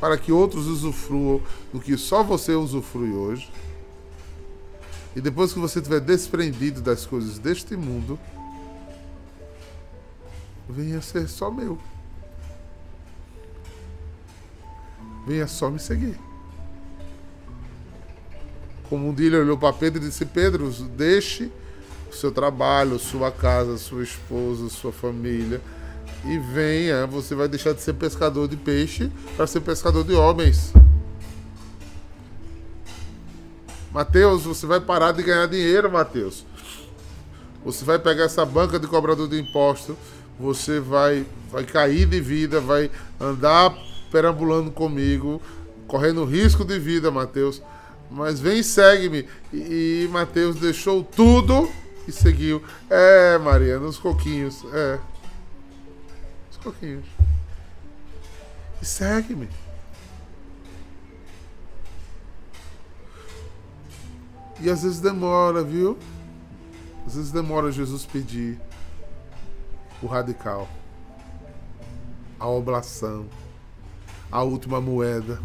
para 0.00 0.16
que 0.16 0.32
outros 0.32 0.66
usufruam 0.66 1.40
do 1.72 1.78
que 1.78 1.96
só 1.96 2.22
você 2.22 2.54
usufrui 2.54 3.12
hoje. 3.12 3.50
E 5.14 5.20
depois 5.20 5.52
que 5.52 5.58
você 5.58 5.80
tiver 5.80 6.00
desprendido 6.00 6.80
das 6.80 7.04
coisas 7.04 7.38
deste 7.38 7.76
mundo, 7.76 8.18
venha 10.68 11.00
ser 11.02 11.28
só 11.28 11.50
meu. 11.50 11.78
Venha 15.26 15.46
só 15.46 15.70
me 15.70 15.78
seguir. 15.78 16.18
Como 18.88 19.08
um 19.08 19.14
dia 19.14 19.26
ele 19.26 19.36
olhou 19.36 19.58
para 19.58 19.72
Pedro 19.72 20.02
e 20.02 20.08
disse: 20.08 20.24
Pedro, 20.24 20.70
deixe 20.70 21.52
o 22.10 22.14
seu 22.14 22.32
trabalho, 22.32 22.98
sua 22.98 23.30
casa, 23.30 23.78
sua 23.78 24.02
esposa, 24.02 24.68
sua 24.68 24.92
família 24.92 25.60
e 26.24 26.38
venha. 26.38 27.06
Você 27.06 27.34
vai 27.34 27.48
deixar 27.48 27.72
de 27.72 27.80
ser 27.80 27.94
pescador 27.94 28.48
de 28.48 28.56
peixe 28.56 29.10
para 29.36 29.46
ser 29.46 29.60
pescador 29.60 30.04
de 30.04 30.14
homens. 30.14 30.72
Mateus, 33.92 34.44
você 34.44 34.66
vai 34.66 34.80
parar 34.80 35.12
de 35.12 35.22
ganhar 35.22 35.46
dinheiro, 35.46 35.90
Mateus. 35.90 36.44
Você 37.64 37.84
vai 37.84 37.98
pegar 37.98 38.24
essa 38.24 38.44
banca 38.44 38.78
de 38.78 38.86
cobrador 38.86 39.28
de 39.28 39.38
imposto, 39.38 39.96
você 40.38 40.80
vai, 40.80 41.26
vai 41.50 41.64
cair 41.64 42.06
de 42.06 42.20
vida, 42.20 42.60
vai 42.60 42.90
andar 43.20 43.76
perambulando 44.10 44.70
comigo, 44.70 45.42
correndo 45.86 46.24
risco 46.24 46.64
de 46.64 46.78
vida, 46.78 47.10
Mateus. 47.10 47.60
Mas 48.10 48.40
vem 48.40 48.60
e 48.60 48.64
segue-me. 48.64 49.26
E, 49.52 50.04
e 50.04 50.08
Mateus 50.10 50.56
deixou 50.56 51.02
tudo 51.02 51.68
e 52.06 52.12
seguiu. 52.12 52.62
É, 52.88 53.38
Maria, 53.38 53.78
nos 53.78 53.98
coquinhos. 53.98 54.64
É. 54.72 54.98
Nos 56.48 56.56
coquinhos. 56.62 57.04
E 58.80 58.84
segue-me. 58.84 59.48
E 64.60 64.68
às 64.68 64.82
vezes 64.82 65.00
demora, 65.00 65.62
viu? 65.62 65.98
Às 67.06 67.14
vezes 67.14 67.32
demora 67.32 67.72
Jesus 67.72 68.04
pedir 68.04 68.60
o 70.02 70.06
radical, 70.06 70.68
a 72.38 72.46
oblação, 72.46 73.26
a 74.30 74.42
última 74.42 74.80
moeda. 74.80 75.40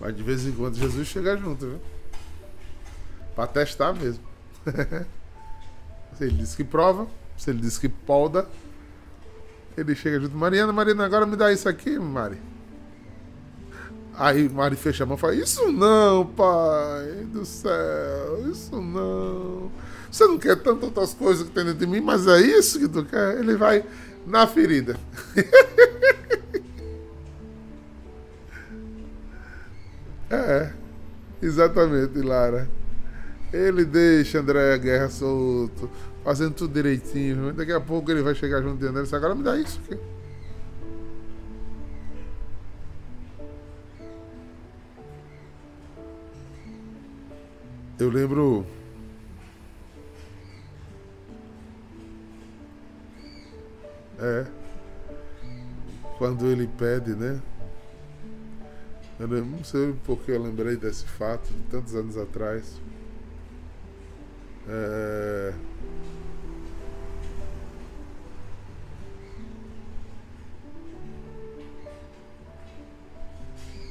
Mas 0.00 0.16
de 0.16 0.22
vez 0.22 0.46
em 0.46 0.52
quando 0.52 0.76
Jesus 0.76 1.08
chega 1.08 1.36
junto, 1.36 1.66
viu? 1.66 1.80
Pra 3.34 3.46
testar 3.46 3.92
mesmo. 3.92 4.24
se 6.20 6.26
ele 6.26 6.36
diz 6.36 6.54
que 6.54 6.62
prova, 6.62 7.08
se 7.34 7.48
ele 7.48 7.62
diz 7.62 7.78
que 7.78 7.88
polda, 7.88 8.46
ele 9.74 9.94
chega 9.94 10.20
junto. 10.20 10.36
Mariana, 10.36 10.70
Mariana, 10.70 11.06
agora 11.06 11.24
me 11.24 11.34
dá 11.34 11.50
isso 11.50 11.66
aqui, 11.66 11.98
Mari. 11.98 12.36
Aí 14.12 14.46
Mari 14.50 14.76
fecha 14.76 15.04
a 15.04 15.06
mão 15.06 15.16
e 15.16 15.18
fala: 15.18 15.34
Isso 15.34 15.72
não, 15.72 16.26
pai 16.26 17.26
do 17.32 17.46
céu, 17.46 18.50
isso 18.50 18.78
não. 18.82 19.72
Você 20.10 20.26
não 20.26 20.36
quer 20.36 20.56
tantas 20.56 20.82
outras 20.82 21.14
coisas 21.14 21.48
que 21.48 21.54
tem 21.54 21.64
dentro 21.64 21.78
de 21.78 21.86
mim, 21.86 22.02
mas 22.02 22.26
é 22.26 22.38
isso 22.38 22.78
que 22.78 22.88
tu 22.88 23.02
quer. 23.02 23.38
Ele 23.38 23.56
vai 23.56 23.82
na 24.26 24.46
ferida. 24.46 25.00
é, 30.28 30.70
exatamente, 31.40 32.18
Lara. 32.18 32.68
Ele 33.52 33.84
deixa 33.84 34.38
André 34.38 34.78
Guerra 34.78 35.08
solto, 35.08 35.90
fazendo 36.24 36.54
tudo 36.54 36.74
direitinho. 36.74 37.52
Daqui 37.52 37.72
a 37.72 37.80
pouco 37.80 38.10
ele 38.10 38.22
vai 38.22 38.34
chegar 38.34 38.62
junto 38.62 38.78
de 38.78 38.86
André 38.86 39.00
e 39.00 39.04
diz, 39.04 39.14
agora 39.14 39.34
me 39.34 39.42
dá 39.42 39.56
isso 39.58 39.80
aqui. 39.84 39.98
Eu 47.98 48.08
lembro 48.08 48.64
É. 54.20 54.46
Quando 56.18 56.46
ele 56.46 56.68
pede, 56.78 57.14
né? 57.14 57.40
Eu 59.18 59.28
não 59.28 59.64
sei 59.64 59.94
porque 60.04 60.30
eu 60.30 60.42
lembrei 60.42 60.76
desse 60.76 61.04
fato 61.06 61.48
de 61.48 61.62
tantos 61.64 61.94
anos 61.94 62.18
atrás. 62.18 62.80
É... 64.68 65.54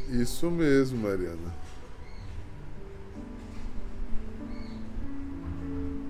Isso 0.09 0.49
mesmo, 0.49 0.97
Mariana. 0.97 1.53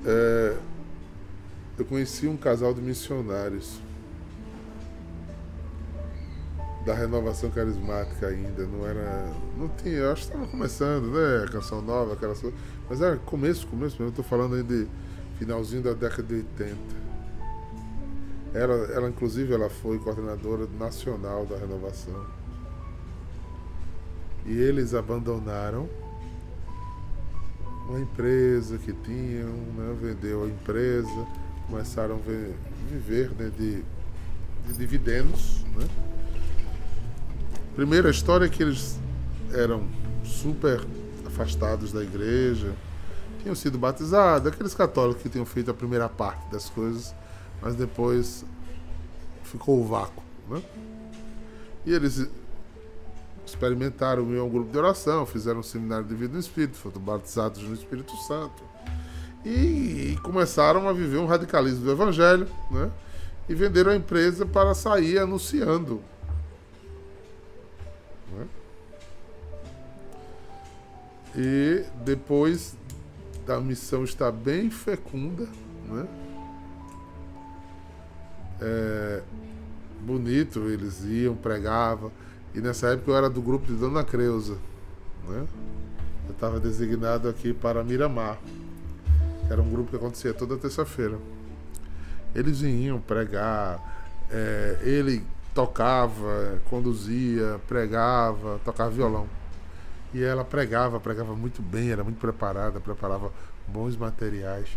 É... 0.05 0.57
Eu 1.77 1.85
conheci 1.85 2.27
um 2.27 2.37
casal 2.37 2.73
de 2.73 2.81
missionários 2.81 3.79
da 6.85 6.93
renovação 6.93 7.49
carismática 7.49 8.27
ainda, 8.27 8.65
não 8.65 8.87
era. 8.87 9.31
Não 9.57 9.67
tinha, 9.69 9.95
eu 9.95 10.11
acho 10.11 10.23
que 10.23 10.27
estava 10.29 10.47
começando, 10.49 11.11
né? 11.11 11.45
Canção 11.51 11.81
nova, 11.81 12.15
coisas. 12.15 12.53
Mas 12.89 13.01
era 13.01 13.17
começo, 13.17 13.67
começo 13.67 13.95
mesmo, 14.01 14.07
eu 14.07 14.11
tô 14.11 14.23
falando 14.23 14.55
aí 14.55 14.63
de 14.63 14.87
finalzinho 15.37 15.83
da 15.83 15.93
década 15.93 16.23
de 16.23 16.35
80. 16.35 16.75
Ela, 18.53 18.73
ela 18.93 19.09
inclusive 19.09 19.53
ela 19.53 19.69
foi 19.69 19.99
coordenadora 19.99 20.67
nacional 20.79 21.45
da 21.45 21.57
renovação. 21.57 22.38
E 24.49 24.57
eles 24.57 24.95
abandonaram 24.95 25.87
uma 27.87 27.99
empresa 27.99 28.79
que 28.79 28.91
tinham, 28.91 29.49
né? 29.77 29.95
vendeu 30.01 30.43
a 30.43 30.47
empresa, 30.47 31.27
começaram 31.67 32.15
a 32.15 32.91
viver 32.91 33.29
né? 33.37 33.51
de, 33.55 33.83
de 34.65 34.73
dividendos, 34.75 35.63
né? 35.77 35.87
Primeiro, 37.75 38.07
a 38.07 38.11
história 38.11 38.45
é 38.45 38.49
que 38.49 38.63
eles 38.63 38.99
eram 39.53 39.87
super 40.23 40.83
afastados 41.27 41.93
da 41.93 42.01
igreja, 42.01 42.73
tinham 43.43 43.53
sido 43.53 43.77
batizados, 43.77 44.51
aqueles 44.51 44.73
católicos 44.73 45.21
que 45.21 45.29
tinham 45.29 45.45
feito 45.45 45.69
a 45.69 45.75
primeira 45.75 46.09
parte 46.09 46.51
das 46.51 46.71
coisas, 46.71 47.13
mas 47.61 47.75
depois 47.75 48.43
ficou 49.43 49.79
o 49.79 49.85
vácuo. 49.85 50.23
Né? 50.49 50.61
E 51.85 51.93
eles 51.93 52.27
experimentaram 53.49 54.23
um 54.23 54.49
grupo 54.49 54.71
de 54.71 54.77
oração, 54.77 55.25
fizeram 55.25 55.59
um 55.59 55.63
seminário 55.63 56.05
de 56.05 56.15
vida 56.15 56.33
no 56.33 56.39
Espírito, 56.39 56.77
foram 56.77 56.99
batizados 56.99 57.61
no 57.61 57.73
Espírito 57.73 58.15
Santo. 58.27 58.63
E, 59.45 60.13
e 60.13 60.19
começaram 60.23 60.87
a 60.87 60.93
viver 60.93 61.17
um 61.17 61.25
radicalismo 61.25 61.85
do 61.85 61.91
Evangelho, 61.91 62.47
né? 62.71 62.91
E 63.47 63.55
venderam 63.55 63.91
a 63.91 63.95
empresa 63.95 64.45
para 64.45 64.73
sair 64.75 65.17
anunciando 65.17 66.01
E 71.35 71.85
depois 72.03 72.75
da 73.45 73.59
missão 73.59 74.03
estar 74.03 74.31
bem 74.31 74.69
fecunda, 74.69 75.47
né? 75.87 76.07
É, 78.61 79.21
bonito, 80.01 80.67
eles 80.69 81.03
iam, 81.05 81.35
pregavam. 81.35 82.11
E 82.53 82.61
nessa 82.61 82.87
época 82.87 83.11
eu 83.11 83.15
era 83.15 83.29
do 83.29 83.41
grupo 83.41 83.67
de 83.67 83.73
Dona 83.73 84.03
Creuza. 84.03 84.57
Né? 85.27 85.47
Eu 86.27 86.31
estava 86.31 86.59
designado 86.59 87.27
aqui 87.29 87.53
para 87.53 87.83
Miramar, 87.83 88.37
que 89.45 89.53
era 89.53 89.61
um 89.61 89.69
grupo 89.69 89.89
que 89.89 89.95
acontecia 89.95 90.33
toda 90.33 90.57
terça-feira. 90.57 91.17
Eles 92.33 92.61
vinham 92.61 92.99
pregar, 92.99 93.79
é, 94.31 94.79
ele 94.81 95.25
tocava, 95.53 96.59
conduzia, 96.69 97.59
pregava, 97.67 98.59
tocava 98.63 98.89
violão. 98.89 99.27
E 100.13 100.23
ela 100.23 100.43
pregava, 100.43 100.99
pregava 100.99 101.35
muito 101.35 101.61
bem, 101.61 101.91
era 101.91 102.03
muito 102.03 102.19
preparada, 102.19 102.79
preparava 102.79 103.31
bons 103.67 103.95
materiais. 103.95 104.69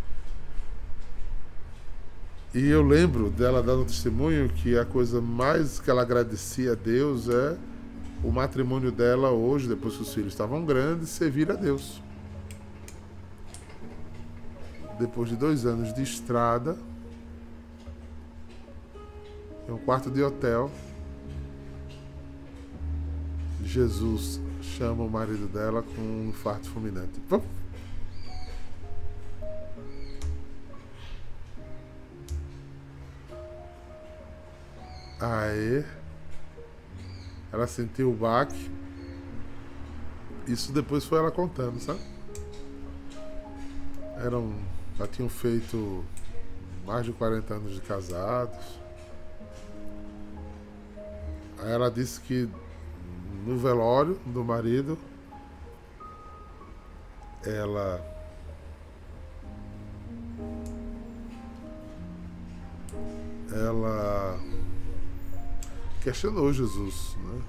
E 2.54 2.68
eu 2.68 2.82
lembro 2.82 3.30
dela 3.30 3.62
dando 3.62 3.86
testemunho 3.86 4.46
que 4.50 4.76
a 4.76 4.84
coisa 4.84 5.22
mais 5.22 5.80
que 5.80 5.90
ela 5.90 6.02
agradecia 6.02 6.72
a 6.72 6.74
Deus 6.74 7.26
é 7.30 7.56
o 8.22 8.30
matrimônio 8.30 8.92
dela 8.92 9.30
hoje, 9.30 9.66
depois 9.66 9.96
que 9.96 10.02
os 10.02 10.12
filhos 10.12 10.34
estavam 10.34 10.62
grandes, 10.64 11.08
servir 11.08 11.50
a 11.50 11.54
Deus. 11.54 12.02
Depois 14.98 15.30
de 15.30 15.36
dois 15.36 15.64
anos 15.64 15.94
de 15.94 16.02
estrada, 16.02 16.76
em 19.66 19.72
um 19.72 19.78
quarto 19.78 20.10
de 20.10 20.22
hotel, 20.22 20.70
Jesus 23.64 24.38
chama 24.60 25.02
o 25.02 25.10
marido 25.10 25.48
dela 25.48 25.82
com 25.82 26.02
um 26.02 26.28
infarto 26.28 26.68
fulminante. 26.68 27.18
Aí 35.22 35.85
ela 37.52 37.68
sentiu 37.68 38.11
o 38.11 38.12
baque. 38.12 38.68
Isso 40.48 40.72
depois 40.72 41.04
foi 41.04 41.20
ela 41.20 41.30
contando, 41.30 41.78
sabe? 41.78 42.00
Eram, 44.16 44.52
já 44.98 45.06
tinham 45.06 45.28
feito 45.28 46.04
mais 46.85 47.06
de 47.06 47.12
40 47.12 47.54
anos 47.54 47.72
de 47.72 47.80
casados. 47.82 48.80
Aí 51.61 51.70
ela 51.70 51.88
disse 51.88 52.20
que 52.20 52.50
no 53.46 53.56
velório 53.56 54.18
do 54.26 54.42
marido, 54.42 54.98
ela 57.44 58.04
ela 63.52 64.40
questionou 66.02 66.52
Jesus, 66.52 67.16
né? 67.16 67.42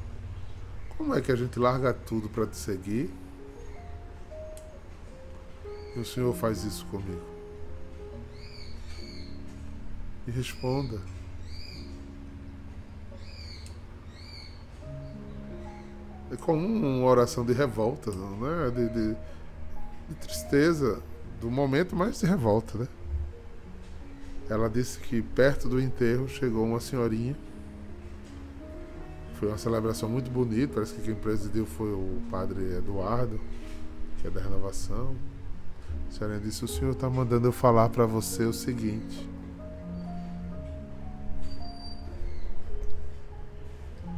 Como 0.97 1.13
é 1.15 1.21
que 1.21 1.31
a 1.31 1.35
gente 1.35 1.57
larga 1.59 1.93
tudo 1.93 2.29
para 2.29 2.45
te 2.45 2.55
seguir? 2.55 3.09
E 5.95 5.99
o 5.99 6.05
Senhor 6.05 6.33
faz 6.35 6.63
isso 6.63 6.85
comigo. 6.87 7.21
E 10.27 10.31
responda. 10.31 10.99
é 16.33 16.35
como 16.37 16.65
uma 16.65 17.05
oração 17.05 17.45
de 17.45 17.53
revolta, 17.53 18.11
né? 18.11 18.71
De, 18.71 18.89
de, 18.89 19.15
de 20.09 20.15
tristeza 20.15 20.99
do 21.39 21.49
momento, 21.51 21.95
mas 21.95 22.19
de 22.19 22.25
revolta, 22.25 22.77
né? 22.77 22.87
Ela 24.49 24.67
disse 24.67 24.99
que 24.99 25.21
perto 25.21 25.69
do 25.69 25.79
enterro 25.79 26.27
chegou 26.27 26.65
uma 26.65 26.79
senhorinha. 26.79 27.35
Foi 29.39 29.47
uma 29.47 29.57
celebração 29.57 30.07
muito 30.09 30.29
bonita. 30.29 30.75
Parece 30.75 30.93
que 30.95 31.01
quem 31.01 31.15
presidiu 31.15 31.65
foi 31.65 31.91
o 31.91 32.21
padre 32.29 32.77
Eduardo, 32.77 33.39
que 34.19 34.27
é 34.27 34.29
da 34.29 34.41
renovação. 34.41 35.15
A 36.09 36.11
senhorinha 36.11 36.39
disse: 36.39 36.63
O 36.63 36.67
senhor 36.67 36.91
está 36.91 37.09
mandando 37.09 37.47
eu 37.47 37.51
falar 37.51 37.89
para 37.89 38.05
você 38.05 38.43
o 38.43 38.53
seguinte. 38.53 39.29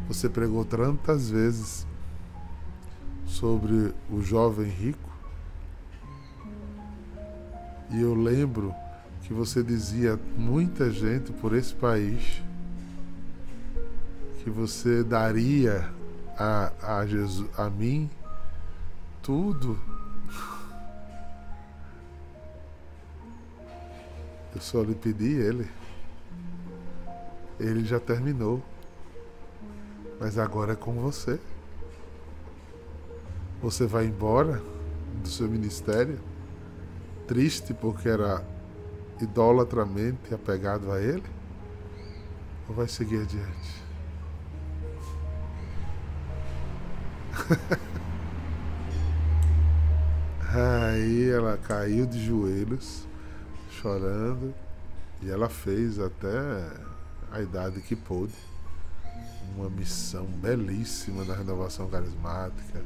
Você 0.07 0.29
pregou 0.29 0.63
tantas 0.63 1.29
vezes 1.29 1.85
sobre 3.25 3.93
o 4.09 4.21
jovem 4.21 4.67
rico. 4.67 5.09
E 7.91 8.01
eu 8.01 8.13
lembro 8.13 8.73
que 9.23 9.33
você 9.33 9.63
dizia 9.63 10.19
muita 10.37 10.91
gente 10.91 11.31
por 11.33 11.55
esse 11.55 11.73
país 11.73 12.43
que 14.45 14.49
você 14.51 15.03
daria 15.03 15.91
a, 16.37 16.99
a 16.99 17.05
Jesus 17.07 17.49
a 17.57 17.67
mim 17.67 18.07
tudo. 19.23 19.75
Eu 24.53 24.61
só 24.61 24.83
lhe 24.83 24.93
pedi 24.93 25.33
ele. 25.33 25.67
Ele 27.59 27.83
já 27.85 27.99
terminou. 27.99 28.61
Mas 30.19 30.37
agora 30.37 30.73
é 30.73 30.75
com 30.75 30.93
você. 30.93 31.39
Você 33.63 33.87
vai 33.87 34.05
embora 34.05 34.61
do 35.23 35.27
seu 35.27 35.49
ministério 35.49 36.19
triste 37.25 37.73
porque 37.73 38.07
era 38.07 38.45
idolatramente 39.19 40.35
apegado 40.35 40.91
a 40.91 41.01
ele? 41.01 41.23
Ou 42.69 42.75
vai 42.75 42.87
seguir 42.87 43.23
adiante? 43.23 43.84
Aí 50.53 51.29
ela 51.29 51.57
caiu 51.57 52.05
de 52.05 52.23
joelhos, 52.25 53.07
chorando, 53.69 54.53
e 55.21 55.29
ela 55.29 55.49
fez 55.49 55.99
até 55.99 56.29
a 57.31 57.41
idade 57.41 57.81
que 57.81 57.95
pôde. 57.95 58.33
Uma 59.55 59.69
missão 59.69 60.25
belíssima 60.25 61.23
na 61.23 61.35
renovação 61.35 61.87
carismática, 61.87 62.83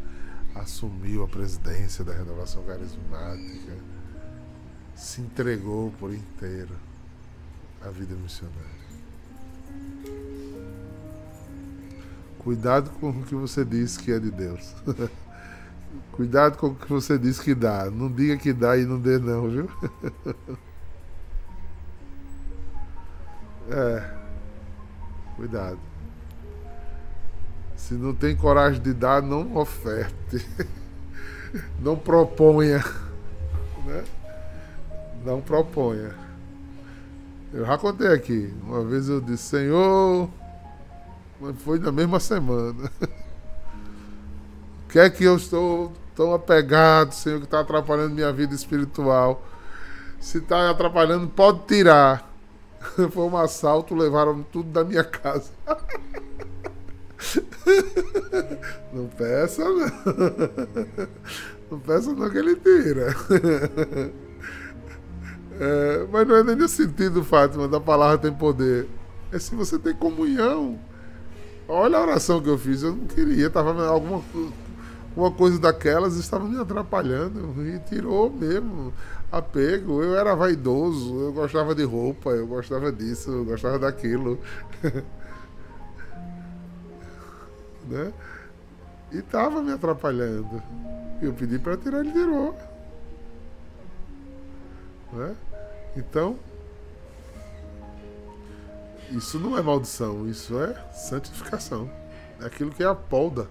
assumiu 0.56 1.24
a 1.24 1.28
presidência 1.28 2.04
da 2.04 2.14
renovação 2.14 2.64
carismática, 2.64 3.78
se 4.96 5.22
entregou 5.22 5.92
por 5.92 6.14
inteiro 6.14 6.76
à 7.82 7.90
vida 7.90 8.14
missionária. 8.16 8.79
Cuidado 12.40 12.90
com 13.00 13.10
o 13.10 13.24
que 13.24 13.36
você 13.36 13.64
diz 13.64 13.98
que 13.98 14.12
é 14.12 14.20
de 14.20 14.32
Deus. 14.32 14.74
Cuidado 16.14 16.58
com 16.58 16.68
o 16.68 16.76
que 16.76 16.90
você 16.90 17.18
diz 17.18 17.40
que 17.40 17.54
dá. 17.54 17.90
Não 17.90 18.12
diga 18.12 18.38
que 18.38 18.52
dá 18.54 18.78
e 18.78 18.86
não 18.86 19.00
dê 19.00 19.18
não, 19.20 19.50
viu? 19.50 19.70
é. 23.72 24.14
Cuidado. 25.36 25.80
Se 27.76 27.94
não 27.94 28.14
tem 28.14 28.36
coragem 28.36 28.82
de 28.82 28.94
dar, 28.94 29.22
não 29.22 29.56
oferte. 29.56 30.46
Não 31.82 31.98
proponha. 31.98 32.84
Né? 33.84 34.04
Não 35.26 35.42
proponha. 35.42 36.14
Eu 37.52 37.66
já 37.66 37.76
contei 37.76 38.14
aqui. 38.14 38.54
Uma 38.62 38.84
vez 38.84 39.10
eu 39.10 39.20
disse, 39.20 39.44
Senhor, 39.44 40.30
foi 41.58 41.80
na 41.80 41.92
mesma 41.92 42.20
semana. 42.20 42.92
O 44.86 44.92
que 44.92 45.00
é 45.00 45.10
que 45.10 45.24
eu 45.24 45.36
estou 45.36 45.94
tão 46.16 46.34
apegado, 46.34 47.14
Senhor, 47.14 47.40
que 47.40 47.46
está 47.46 47.60
atrapalhando 47.60 48.16
minha 48.16 48.32
vida 48.34 48.54
espiritual? 48.54 49.44
Se 50.20 50.40
está 50.40 50.70
atrapalhando, 50.70 51.28
pode 51.28 51.60
tirar. 51.68 52.30
Foi 53.12 53.24
um 53.24 53.38
assalto, 53.38 53.96
levaram 53.96 54.44
tudo 54.52 54.70
da 54.70 54.84
minha 54.84 55.04
casa. 55.04 55.52
Não 58.92 59.08
peça, 59.08 59.64
não. 59.64 59.80
Não 61.70 61.80
peça 61.80 62.14
não 62.14 62.30
que 62.30 62.38
ele 62.38 62.56
tira. 62.56 63.16
É, 65.60 66.08
mas 66.10 66.28
não 66.28 66.38
é 66.38 66.44
nem 66.44 66.56
nesse 66.56 66.78
sentido, 66.78 67.24
Fátima, 67.24 67.68
da 67.68 67.80
palavra 67.80 68.18
tem 68.18 68.34
poder. 68.34 68.88
É 69.32 69.38
se 69.38 69.54
você 69.54 69.78
tem 69.78 69.94
comunhão. 69.94 70.80
Olha 71.72 72.00
a 72.00 72.02
oração 72.02 72.42
que 72.42 72.50
eu 72.50 72.58
fiz, 72.58 72.82
eu 72.82 72.96
não 72.96 73.06
queria, 73.06 73.46
estava 73.46 73.88
alguma 73.88 74.24
uma 75.16 75.30
coisa 75.30 75.60
daquelas 75.60 76.16
estava 76.16 76.46
me 76.46 76.60
atrapalhando 76.60 77.64
e 77.64 77.78
tirou 77.80 78.32
mesmo 78.32 78.92
apego. 79.32 80.02
Eu 80.02 80.18
era 80.18 80.34
vaidoso, 80.36 81.20
eu 81.20 81.32
gostava 81.32 81.76
de 81.76 81.84
roupa, 81.84 82.32
eu 82.32 82.48
gostava 82.48 82.92
disso, 82.92 83.30
eu 83.30 83.46
gostava 83.46 83.78
daquilo. 83.78 84.40
né? 87.88 88.14
E 89.12 89.18
estava 89.18 89.62
me 89.62 89.72
atrapalhando. 89.72 90.64
Eu 91.22 91.34
pedi 91.34 91.60
para 91.60 91.78
tirar, 91.78 92.00
ele 92.00 92.12
tirou. 92.12 92.56
Né? 95.14 95.36
Então, 95.96 96.38
isso 99.12 99.40
não 99.40 99.58
é 99.58 99.62
maldição, 99.62 100.28
isso 100.28 100.60
é 100.60 100.74
santificação. 100.92 101.90
É 102.42 102.46
aquilo 102.46 102.72
que 102.72 102.84
é 102.84 102.86
a 102.86 102.96
polda. 102.96 103.48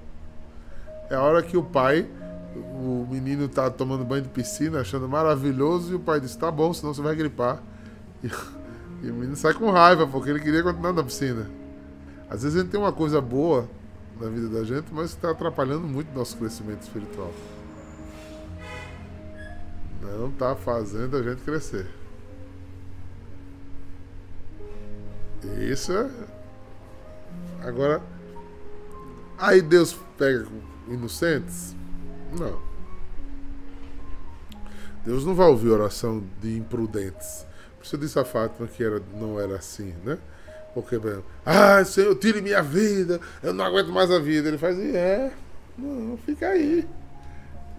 É 1.11 1.15
a 1.15 1.23
hora 1.23 1.43
que 1.43 1.57
o 1.57 1.63
pai, 1.63 2.09
o 2.55 3.07
menino 3.11 3.47
está 3.47 3.71
tomando 3.71 4.05
banho 4.05 4.23
de 4.23 4.29
piscina, 4.29 4.81
achando 4.81 5.09
maravilhoso, 5.09 5.93
e 5.93 5.95
o 5.97 6.01
pai 6.01 6.21
diz: 6.21 6.37
tá 6.37 6.51
bom, 6.51 6.73
senão 6.73 6.95
você 6.95 7.03
vai 7.03 7.15
gripar. 7.15 7.63
E, 9.01 9.07
e 9.07 9.11
o 9.13 9.15
menino 9.15 9.37
sai 9.37 9.55
com 9.55 9.71
raiva, 9.71 10.05
porque 10.05 10.29
ele 10.29 10.41
queria 10.41 10.61
continuar 10.61 10.93
na 10.93 11.05
piscina. 11.05 11.49
Às 12.29 12.43
vezes 12.43 12.59
a 12.59 12.63
gente 12.63 12.73
tem 12.73 12.81
uma 12.81 12.93
coisa 12.93 13.21
boa 13.21 13.69
na 14.21 14.29
vida 14.29 14.49
da 14.49 14.65
gente, 14.65 14.93
mas 14.93 15.11
está 15.11 15.31
atrapalhando 15.31 15.87
muito 15.87 16.13
nosso 16.13 16.37
crescimento 16.37 16.83
espiritual. 16.83 17.33
Não 20.03 20.29
está 20.29 20.57
fazendo 20.57 21.17
a 21.17 21.23
gente 21.23 21.43
crescer. 21.43 21.87
Isso. 25.45 25.93
Agora. 27.63 28.03
Aí 29.39 29.63
Deus 29.63 29.97
pega 30.17 30.47
inocentes? 30.89 31.77
Não. 32.39 32.61
Deus 35.05 35.25
não 35.25 35.35
vai 35.35 35.47
ouvir 35.47 35.69
oração 35.69 36.23
de 36.41 36.57
imprudentes. 36.57 37.47
Por 37.77 37.85
isso 37.85 37.97
eu 37.97 38.01
disse 38.01 38.19
a 38.19 38.25
Fátima 38.25 38.67
que 38.67 38.83
era, 38.83 39.01
não 39.15 39.39
era 39.39 39.57
assim, 39.57 39.95
né? 40.05 40.19
Porque, 40.75 41.01
ah, 41.47 41.85
Senhor, 41.85 42.15
tire 42.17 42.43
minha 42.43 42.63
vida, 42.63 43.21
eu 43.43 43.55
não 43.55 43.65
aguento 43.65 43.89
mais 43.89 44.11
a 44.11 44.19
vida. 44.19 44.49
Ele 44.49 44.59
faz, 44.59 44.79
é, 44.79 45.33
não, 45.77 46.17
fica 46.19 46.49
aí. 46.49 46.87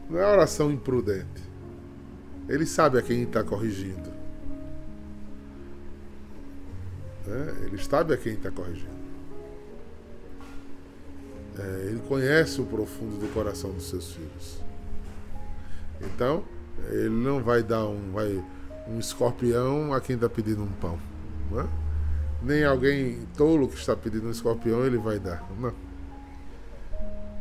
Não 0.09 0.19
é 0.19 0.25
oração 0.25 0.71
imprudente. 0.71 1.43
Ele 2.47 2.65
sabe 2.65 2.97
a 2.97 3.01
quem 3.01 3.23
está 3.23 3.43
corrigindo. 3.43 4.18
Né? 7.29 7.65
Ele 7.65 7.77
sabe 7.77 8.13
a 8.13 8.17
quem 8.17 8.33
está 8.33 8.49
corrigindo. 8.49 8.99
É, 11.57 11.87
ele 11.87 12.01
conhece 12.07 12.59
o 12.59 12.65
profundo 12.65 13.17
do 13.17 13.31
coração 13.33 13.71
dos 13.71 13.89
seus 13.89 14.13
filhos. 14.13 14.59
Então, 16.01 16.43
ele 16.89 17.09
não 17.09 17.43
vai 17.43 17.61
dar 17.61 17.85
um, 17.85 18.11
vai, 18.13 18.43
um 18.87 18.97
escorpião 18.97 19.93
a 19.93 20.01
quem 20.01 20.15
está 20.15 20.29
pedindo 20.29 20.63
um 20.63 20.71
pão. 20.71 20.97
Não 21.51 21.61
é? 21.61 21.67
nem 22.41 22.63
alguém 22.63 23.27
tolo 23.35 23.67
que 23.67 23.75
está 23.75 23.95
pedindo 23.95 24.27
um 24.27 24.31
escorpião 24.31 24.85
ele 24.85 24.97
vai 24.97 25.19
dar. 25.19 25.43
Não. 25.59 25.73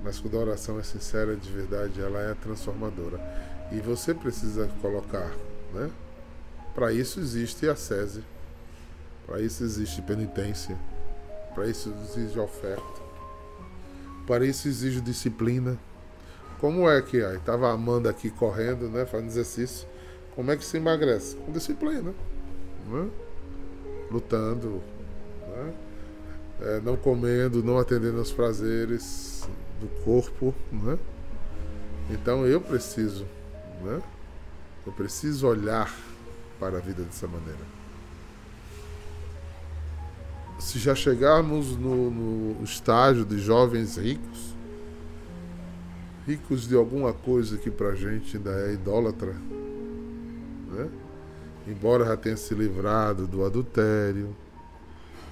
Mas 0.03 0.19
quando 0.19 0.37
a 0.37 0.41
oração 0.41 0.79
é 0.79 0.83
sincera, 0.83 1.37
de 1.37 1.51
verdade, 1.51 2.01
ela 2.01 2.21
é 2.21 2.35
transformadora. 2.35 3.21
E 3.71 3.81
você 3.81 4.15
precisa 4.15 4.69
colocar, 4.81 5.31
né? 5.73 5.91
Para 6.75 6.93
isso 6.93 7.21
existe 7.21 7.69
a 7.69 7.77
sese. 7.77 8.23
Para 9.29 9.41
isso 9.41 9.63
existe 9.63 10.03
penitência. 10.03 10.77
Para 11.55 11.69
isso 11.69 11.95
existe 12.03 12.37
oferta. 12.41 13.01
Para 14.27 14.45
isso 14.45 14.67
exige 14.67 15.01
disciplina. 15.01 15.79
Como 16.59 16.91
é 16.91 17.01
que 17.01 17.23
aí 17.23 17.37
estava 17.37 17.69
a 17.69 17.73
Amanda 17.73 18.11
aqui 18.11 18.31
correndo, 18.31 18.89
né, 18.89 19.07
fazendo 19.07 19.29
exercício? 19.29 19.87
Como 20.35 20.51
é 20.51 20.57
que 20.57 20.65
se 20.65 20.77
emagrece? 20.77 21.37
Com 21.37 21.53
disciplina. 21.53 22.13
Né? 22.91 23.11
lutando, 24.11 24.83
né? 25.47 25.75
é, 26.61 26.81
não 26.81 26.97
comendo, 26.97 27.63
não 27.63 27.79
atendendo 27.79 28.19
aos 28.19 28.33
prazeres, 28.33 29.49
do 29.81 29.89
corpo, 30.03 30.55
né? 30.73 30.99
Então 32.11 32.47
eu 32.47 32.61
preciso, 32.61 33.27
né? 33.83 34.03
Eu 34.87 34.93
preciso 34.93 35.47
olhar 35.47 35.95
para 36.59 36.79
a 36.79 36.81
vida 36.81 37.03
dessa 37.03 37.29
maneira. 37.29 37.78
Se 40.59 40.79
já 40.79 40.95
chegarmos 40.95 41.77
no, 41.77 42.11
no 42.11 42.65
estágio 42.65 43.25
de 43.25 43.39
jovens 43.39 43.97
ricos, 43.97 44.57
ricos 46.27 46.67
de 46.67 46.75
alguma 46.75 47.13
coisa 47.13 47.57
que 47.57 47.71
pra 47.71 47.95
gente 47.95 48.37
ainda 48.37 48.51
é 48.51 48.73
idólatra, 48.73 49.35
né? 50.73 50.91
embora 51.67 52.05
já 52.05 52.17
tenha 52.17 52.37
se 52.37 52.55
livrado 52.55 53.27
do 53.27 53.45
adultério, 53.45 54.35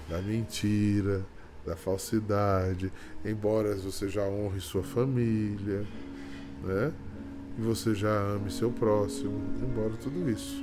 da 0.09 0.23
mentira, 0.23 1.25
da 1.67 1.75
falsidade, 1.75 2.93
embora 3.25 3.75
você 3.75 4.09
já 4.09 4.23
honre 4.23 4.61
sua 4.61 4.85
família, 4.85 5.85
né? 6.63 6.93
E 7.59 7.63
você 7.63 7.95
já 7.95 8.09
ame 8.09 8.51
seu 8.51 8.71
próximo, 8.71 9.41
embora 9.61 9.95
tudo 10.01 10.31
isso. 10.31 10.63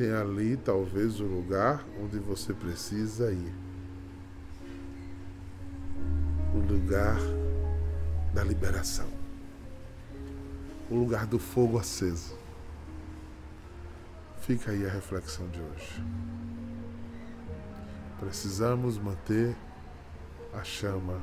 Tem 0.00 0.12
ali 0.12 0.56
talvez 0.56 1.20
o 1.20 1.24
lugar 1.24 1.84
onde 2.02 2.18
você 2.18 2.54
precisa 2.54 3.30
ir. 3.30 3.54
O 6.54 6.58
lugar 6.58 7.18
da 8.32 8.42
liberação. 8.42 9.06
O 10.88 10.94
lugar 10.94 11.26
do 11.26 11.38
fogo 11.38 11.78
aceso. 11.78 12.34
Fica 14.40 14.70
aí 14.70 14.86
a 14.86 14.88
reflexão 14.88 15.46
de 15.50 15.60
hoje. 15.60 16.02
Precisamos 18.18 18.96
manter 18.96 19.54
a 20.54 20.64
chama 20.64 21.20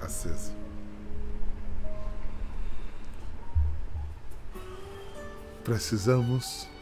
acesa. 0.00 0.52
Precisamos 5.64 6.72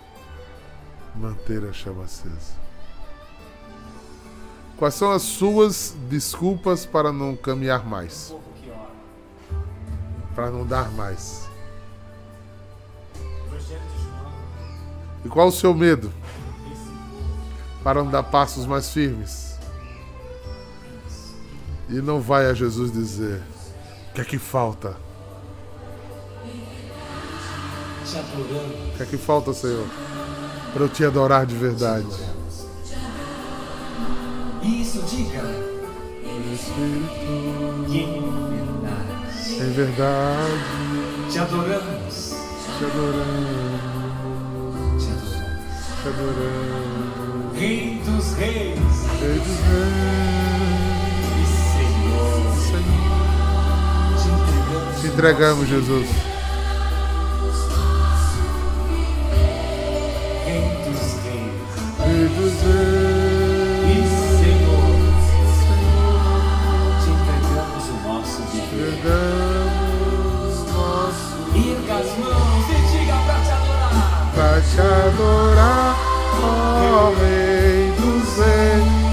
manter 1.14 1.64
a 1.64 1.72
chama 1.72 2.04
acesa. 2.04 2.62
Quais 4.76 4.94
são 4.94 5.12
as 5.12 5.22
suas 5.22 5.94
desculpas 6.08 6.84
para 6.84 7.12
não 7.12 7.36
caminhar 7.36 7.86
mais? 7.86 8.34
Para 10.34 10.50
não 10.50 10.66
dar 10.66 10.90
mais? 10.92 11.48
E 15.24 15.28
qual 15.28 15.48
o 15.48 15.52
seu 15.52 15.72
medo? 15.72 16.12
Para 17.84 18.02
não 18.02 18.10
dar 18.10 18.24
passos 18.24 18.66
mais 18.66 18.90
firmes? 18.90 19.56
E 21.88 21.94
não 21.94 22.20
vai 22.20 22.46
a 22.46 22.54
Jesus 22.54 22.90
dizer: 22.90 23.40
O 24.10 24.14
que 24.14 24.20
é 24.20 24.24
que 24.24 24.38
falta? 24.38 24.96
O 28.20 28.96
que 28.96 29.02
é 29.02 29.06
que 29.06 29.16
falta, 29.16 29.52
Senhor? 29.54 29.86
Para 30.72 30.82
eu 30.82 30.88
te 30.88 31.04
adorar 31.04 31.46
de 31.46 31.54
verdade. 31.54 32.06
Isso, 34.62 35.02
diga. 35.08 35.72
Espírito, 36.52 37.14
em 37.88 38.12
verdade, 38.52 39.54
em 39.54 39.70
verdade, 39.72 40.60
te 41.30 41.38
adoramos. 41.38 42.34
te 42.78 42.84
adoramos, 42.84 43.62
Te 44.98 45.08
adoramos. 45.08 45.62
te 46.02 46.08
adoramos. 46.08 47.58
Rei 47.58 48.02
dos 48.04 48.32
reis 48.34 48.78
Rei 49.20 49.38
dos 49.38 49.58
reis, 49.70 50.02
e 51.40 51.46
Senhor. 51.72 52.40
Senhor. 52.66 53.22
Te 54.20 54.28
entregamos. 54.28 55.00
Te 55.00 55.06
entregamos, 55.06 55.64
Jesus. 55.68 56.31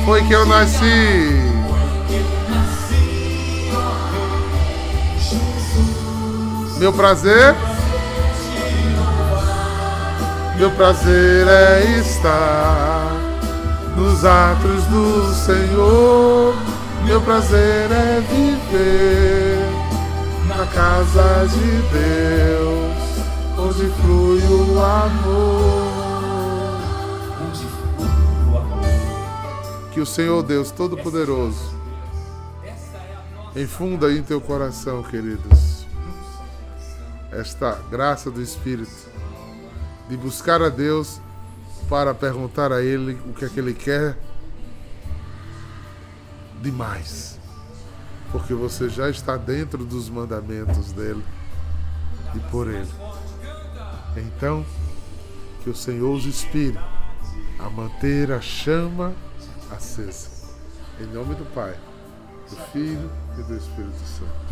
Foi 0.09 0.23
que 0.23 0.33
eu 0.33 0.45
nasci. 0.47 0.83
Eu 2.09 2.23
nasci, 2.49 3.69
ó 3.75 3.77
Rei 4.11 5.19
Jesus. 5.19 6.77
Meu 6.79 6.91
prazer, 6.91 7.55
meu 10.57 10.71
prazer 10.71 11.47
é 11.47 11.99
estar 11.99 12.78
nos 14.19 14.25
atos 14.25 14.83
do 14.85 15.33
Senhor. 15.33 16.53
Meu 17.05 17.21
prazer 17.21 17.89
é 17.89 18.19
viver 18.19 19.59
na 20.45 20.65
casa 20.67 21.47
de 21.47 21.81
Deus, 21.87 22.97
onde 23.57 23.89
flui 24.01 24.41
o 24.41 24.83
amor. 24.83 25.91
Onde 27.47 27.65
flui 27.65 28.51
o 28.51 28.57
amor. 28.57 29.89
Que 29.93 30.01
o 30.01 30.05
Senhor 30.05 30.43
Deus 30.43 30.69
Todo-Poderoso 30.71 31.73
é 33.55 33.61
infunda 33.61 34.11
em 34.11 34.21
teu 34.21 34.41
coração, 34.41 35.01
queridos, 35.01 35.85
esta 37.31 37.79
graça 37.89 38.29
do 38.29 38.41
Espírito 38.41 39.09
de 40.09 40.17
buscar 40.17 40.61
a 40.61 40.69
Deus 40.69 41.21
para 41.89 42.13
perguntar 42.13 42.71
a 42.71 42.81
Ele 42.81 43.19
o 43.25 43.33
que 43.33 43.43
é 43.43 43.49
que 43.49 43.59
Ele 43.59 43.73
quer 43.73 44.15
demais. 46.61 47.39
Porque 48.31 48.53
você 48.53 48.87
já 48.87 49.09
está 49.09 49.35
dentro 49.35 49.83
dos 49.83 50.07
mandamentos 50.07 50.91
dele 50.91 51.23
e 52.35 52.39
por 52.51 52.69
Ele. 52.69 52.87
Então, 54.15 54.63
que 55.63 55.69
o 55.69 55.75
Senhor 55.75 56.13
os 56.13 56.25
inspire 56.25 56.79
a 57.57 57.69
manter 57.69 58.31
a 58.31 58.39
chama 58.39 59.13
acesa. 59.71 60.29
Em 60.99 61.05
nome 61.07 61.33
do 61.35 61.45
Pai, 61.53 61.75
do 62.49 62.55
Filho 62.71 63.09
e 63.37 63.43
do 63.43 63.55
Espírito 63.55 63.97
Santo. 63.99 64.49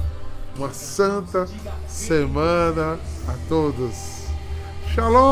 Uma 0.55 0.73
santa 0.73 1.47
semana 1.87 2.99
a 3.27 3.47
todos. 3.47 4.16
Shalom! 4.97 5.27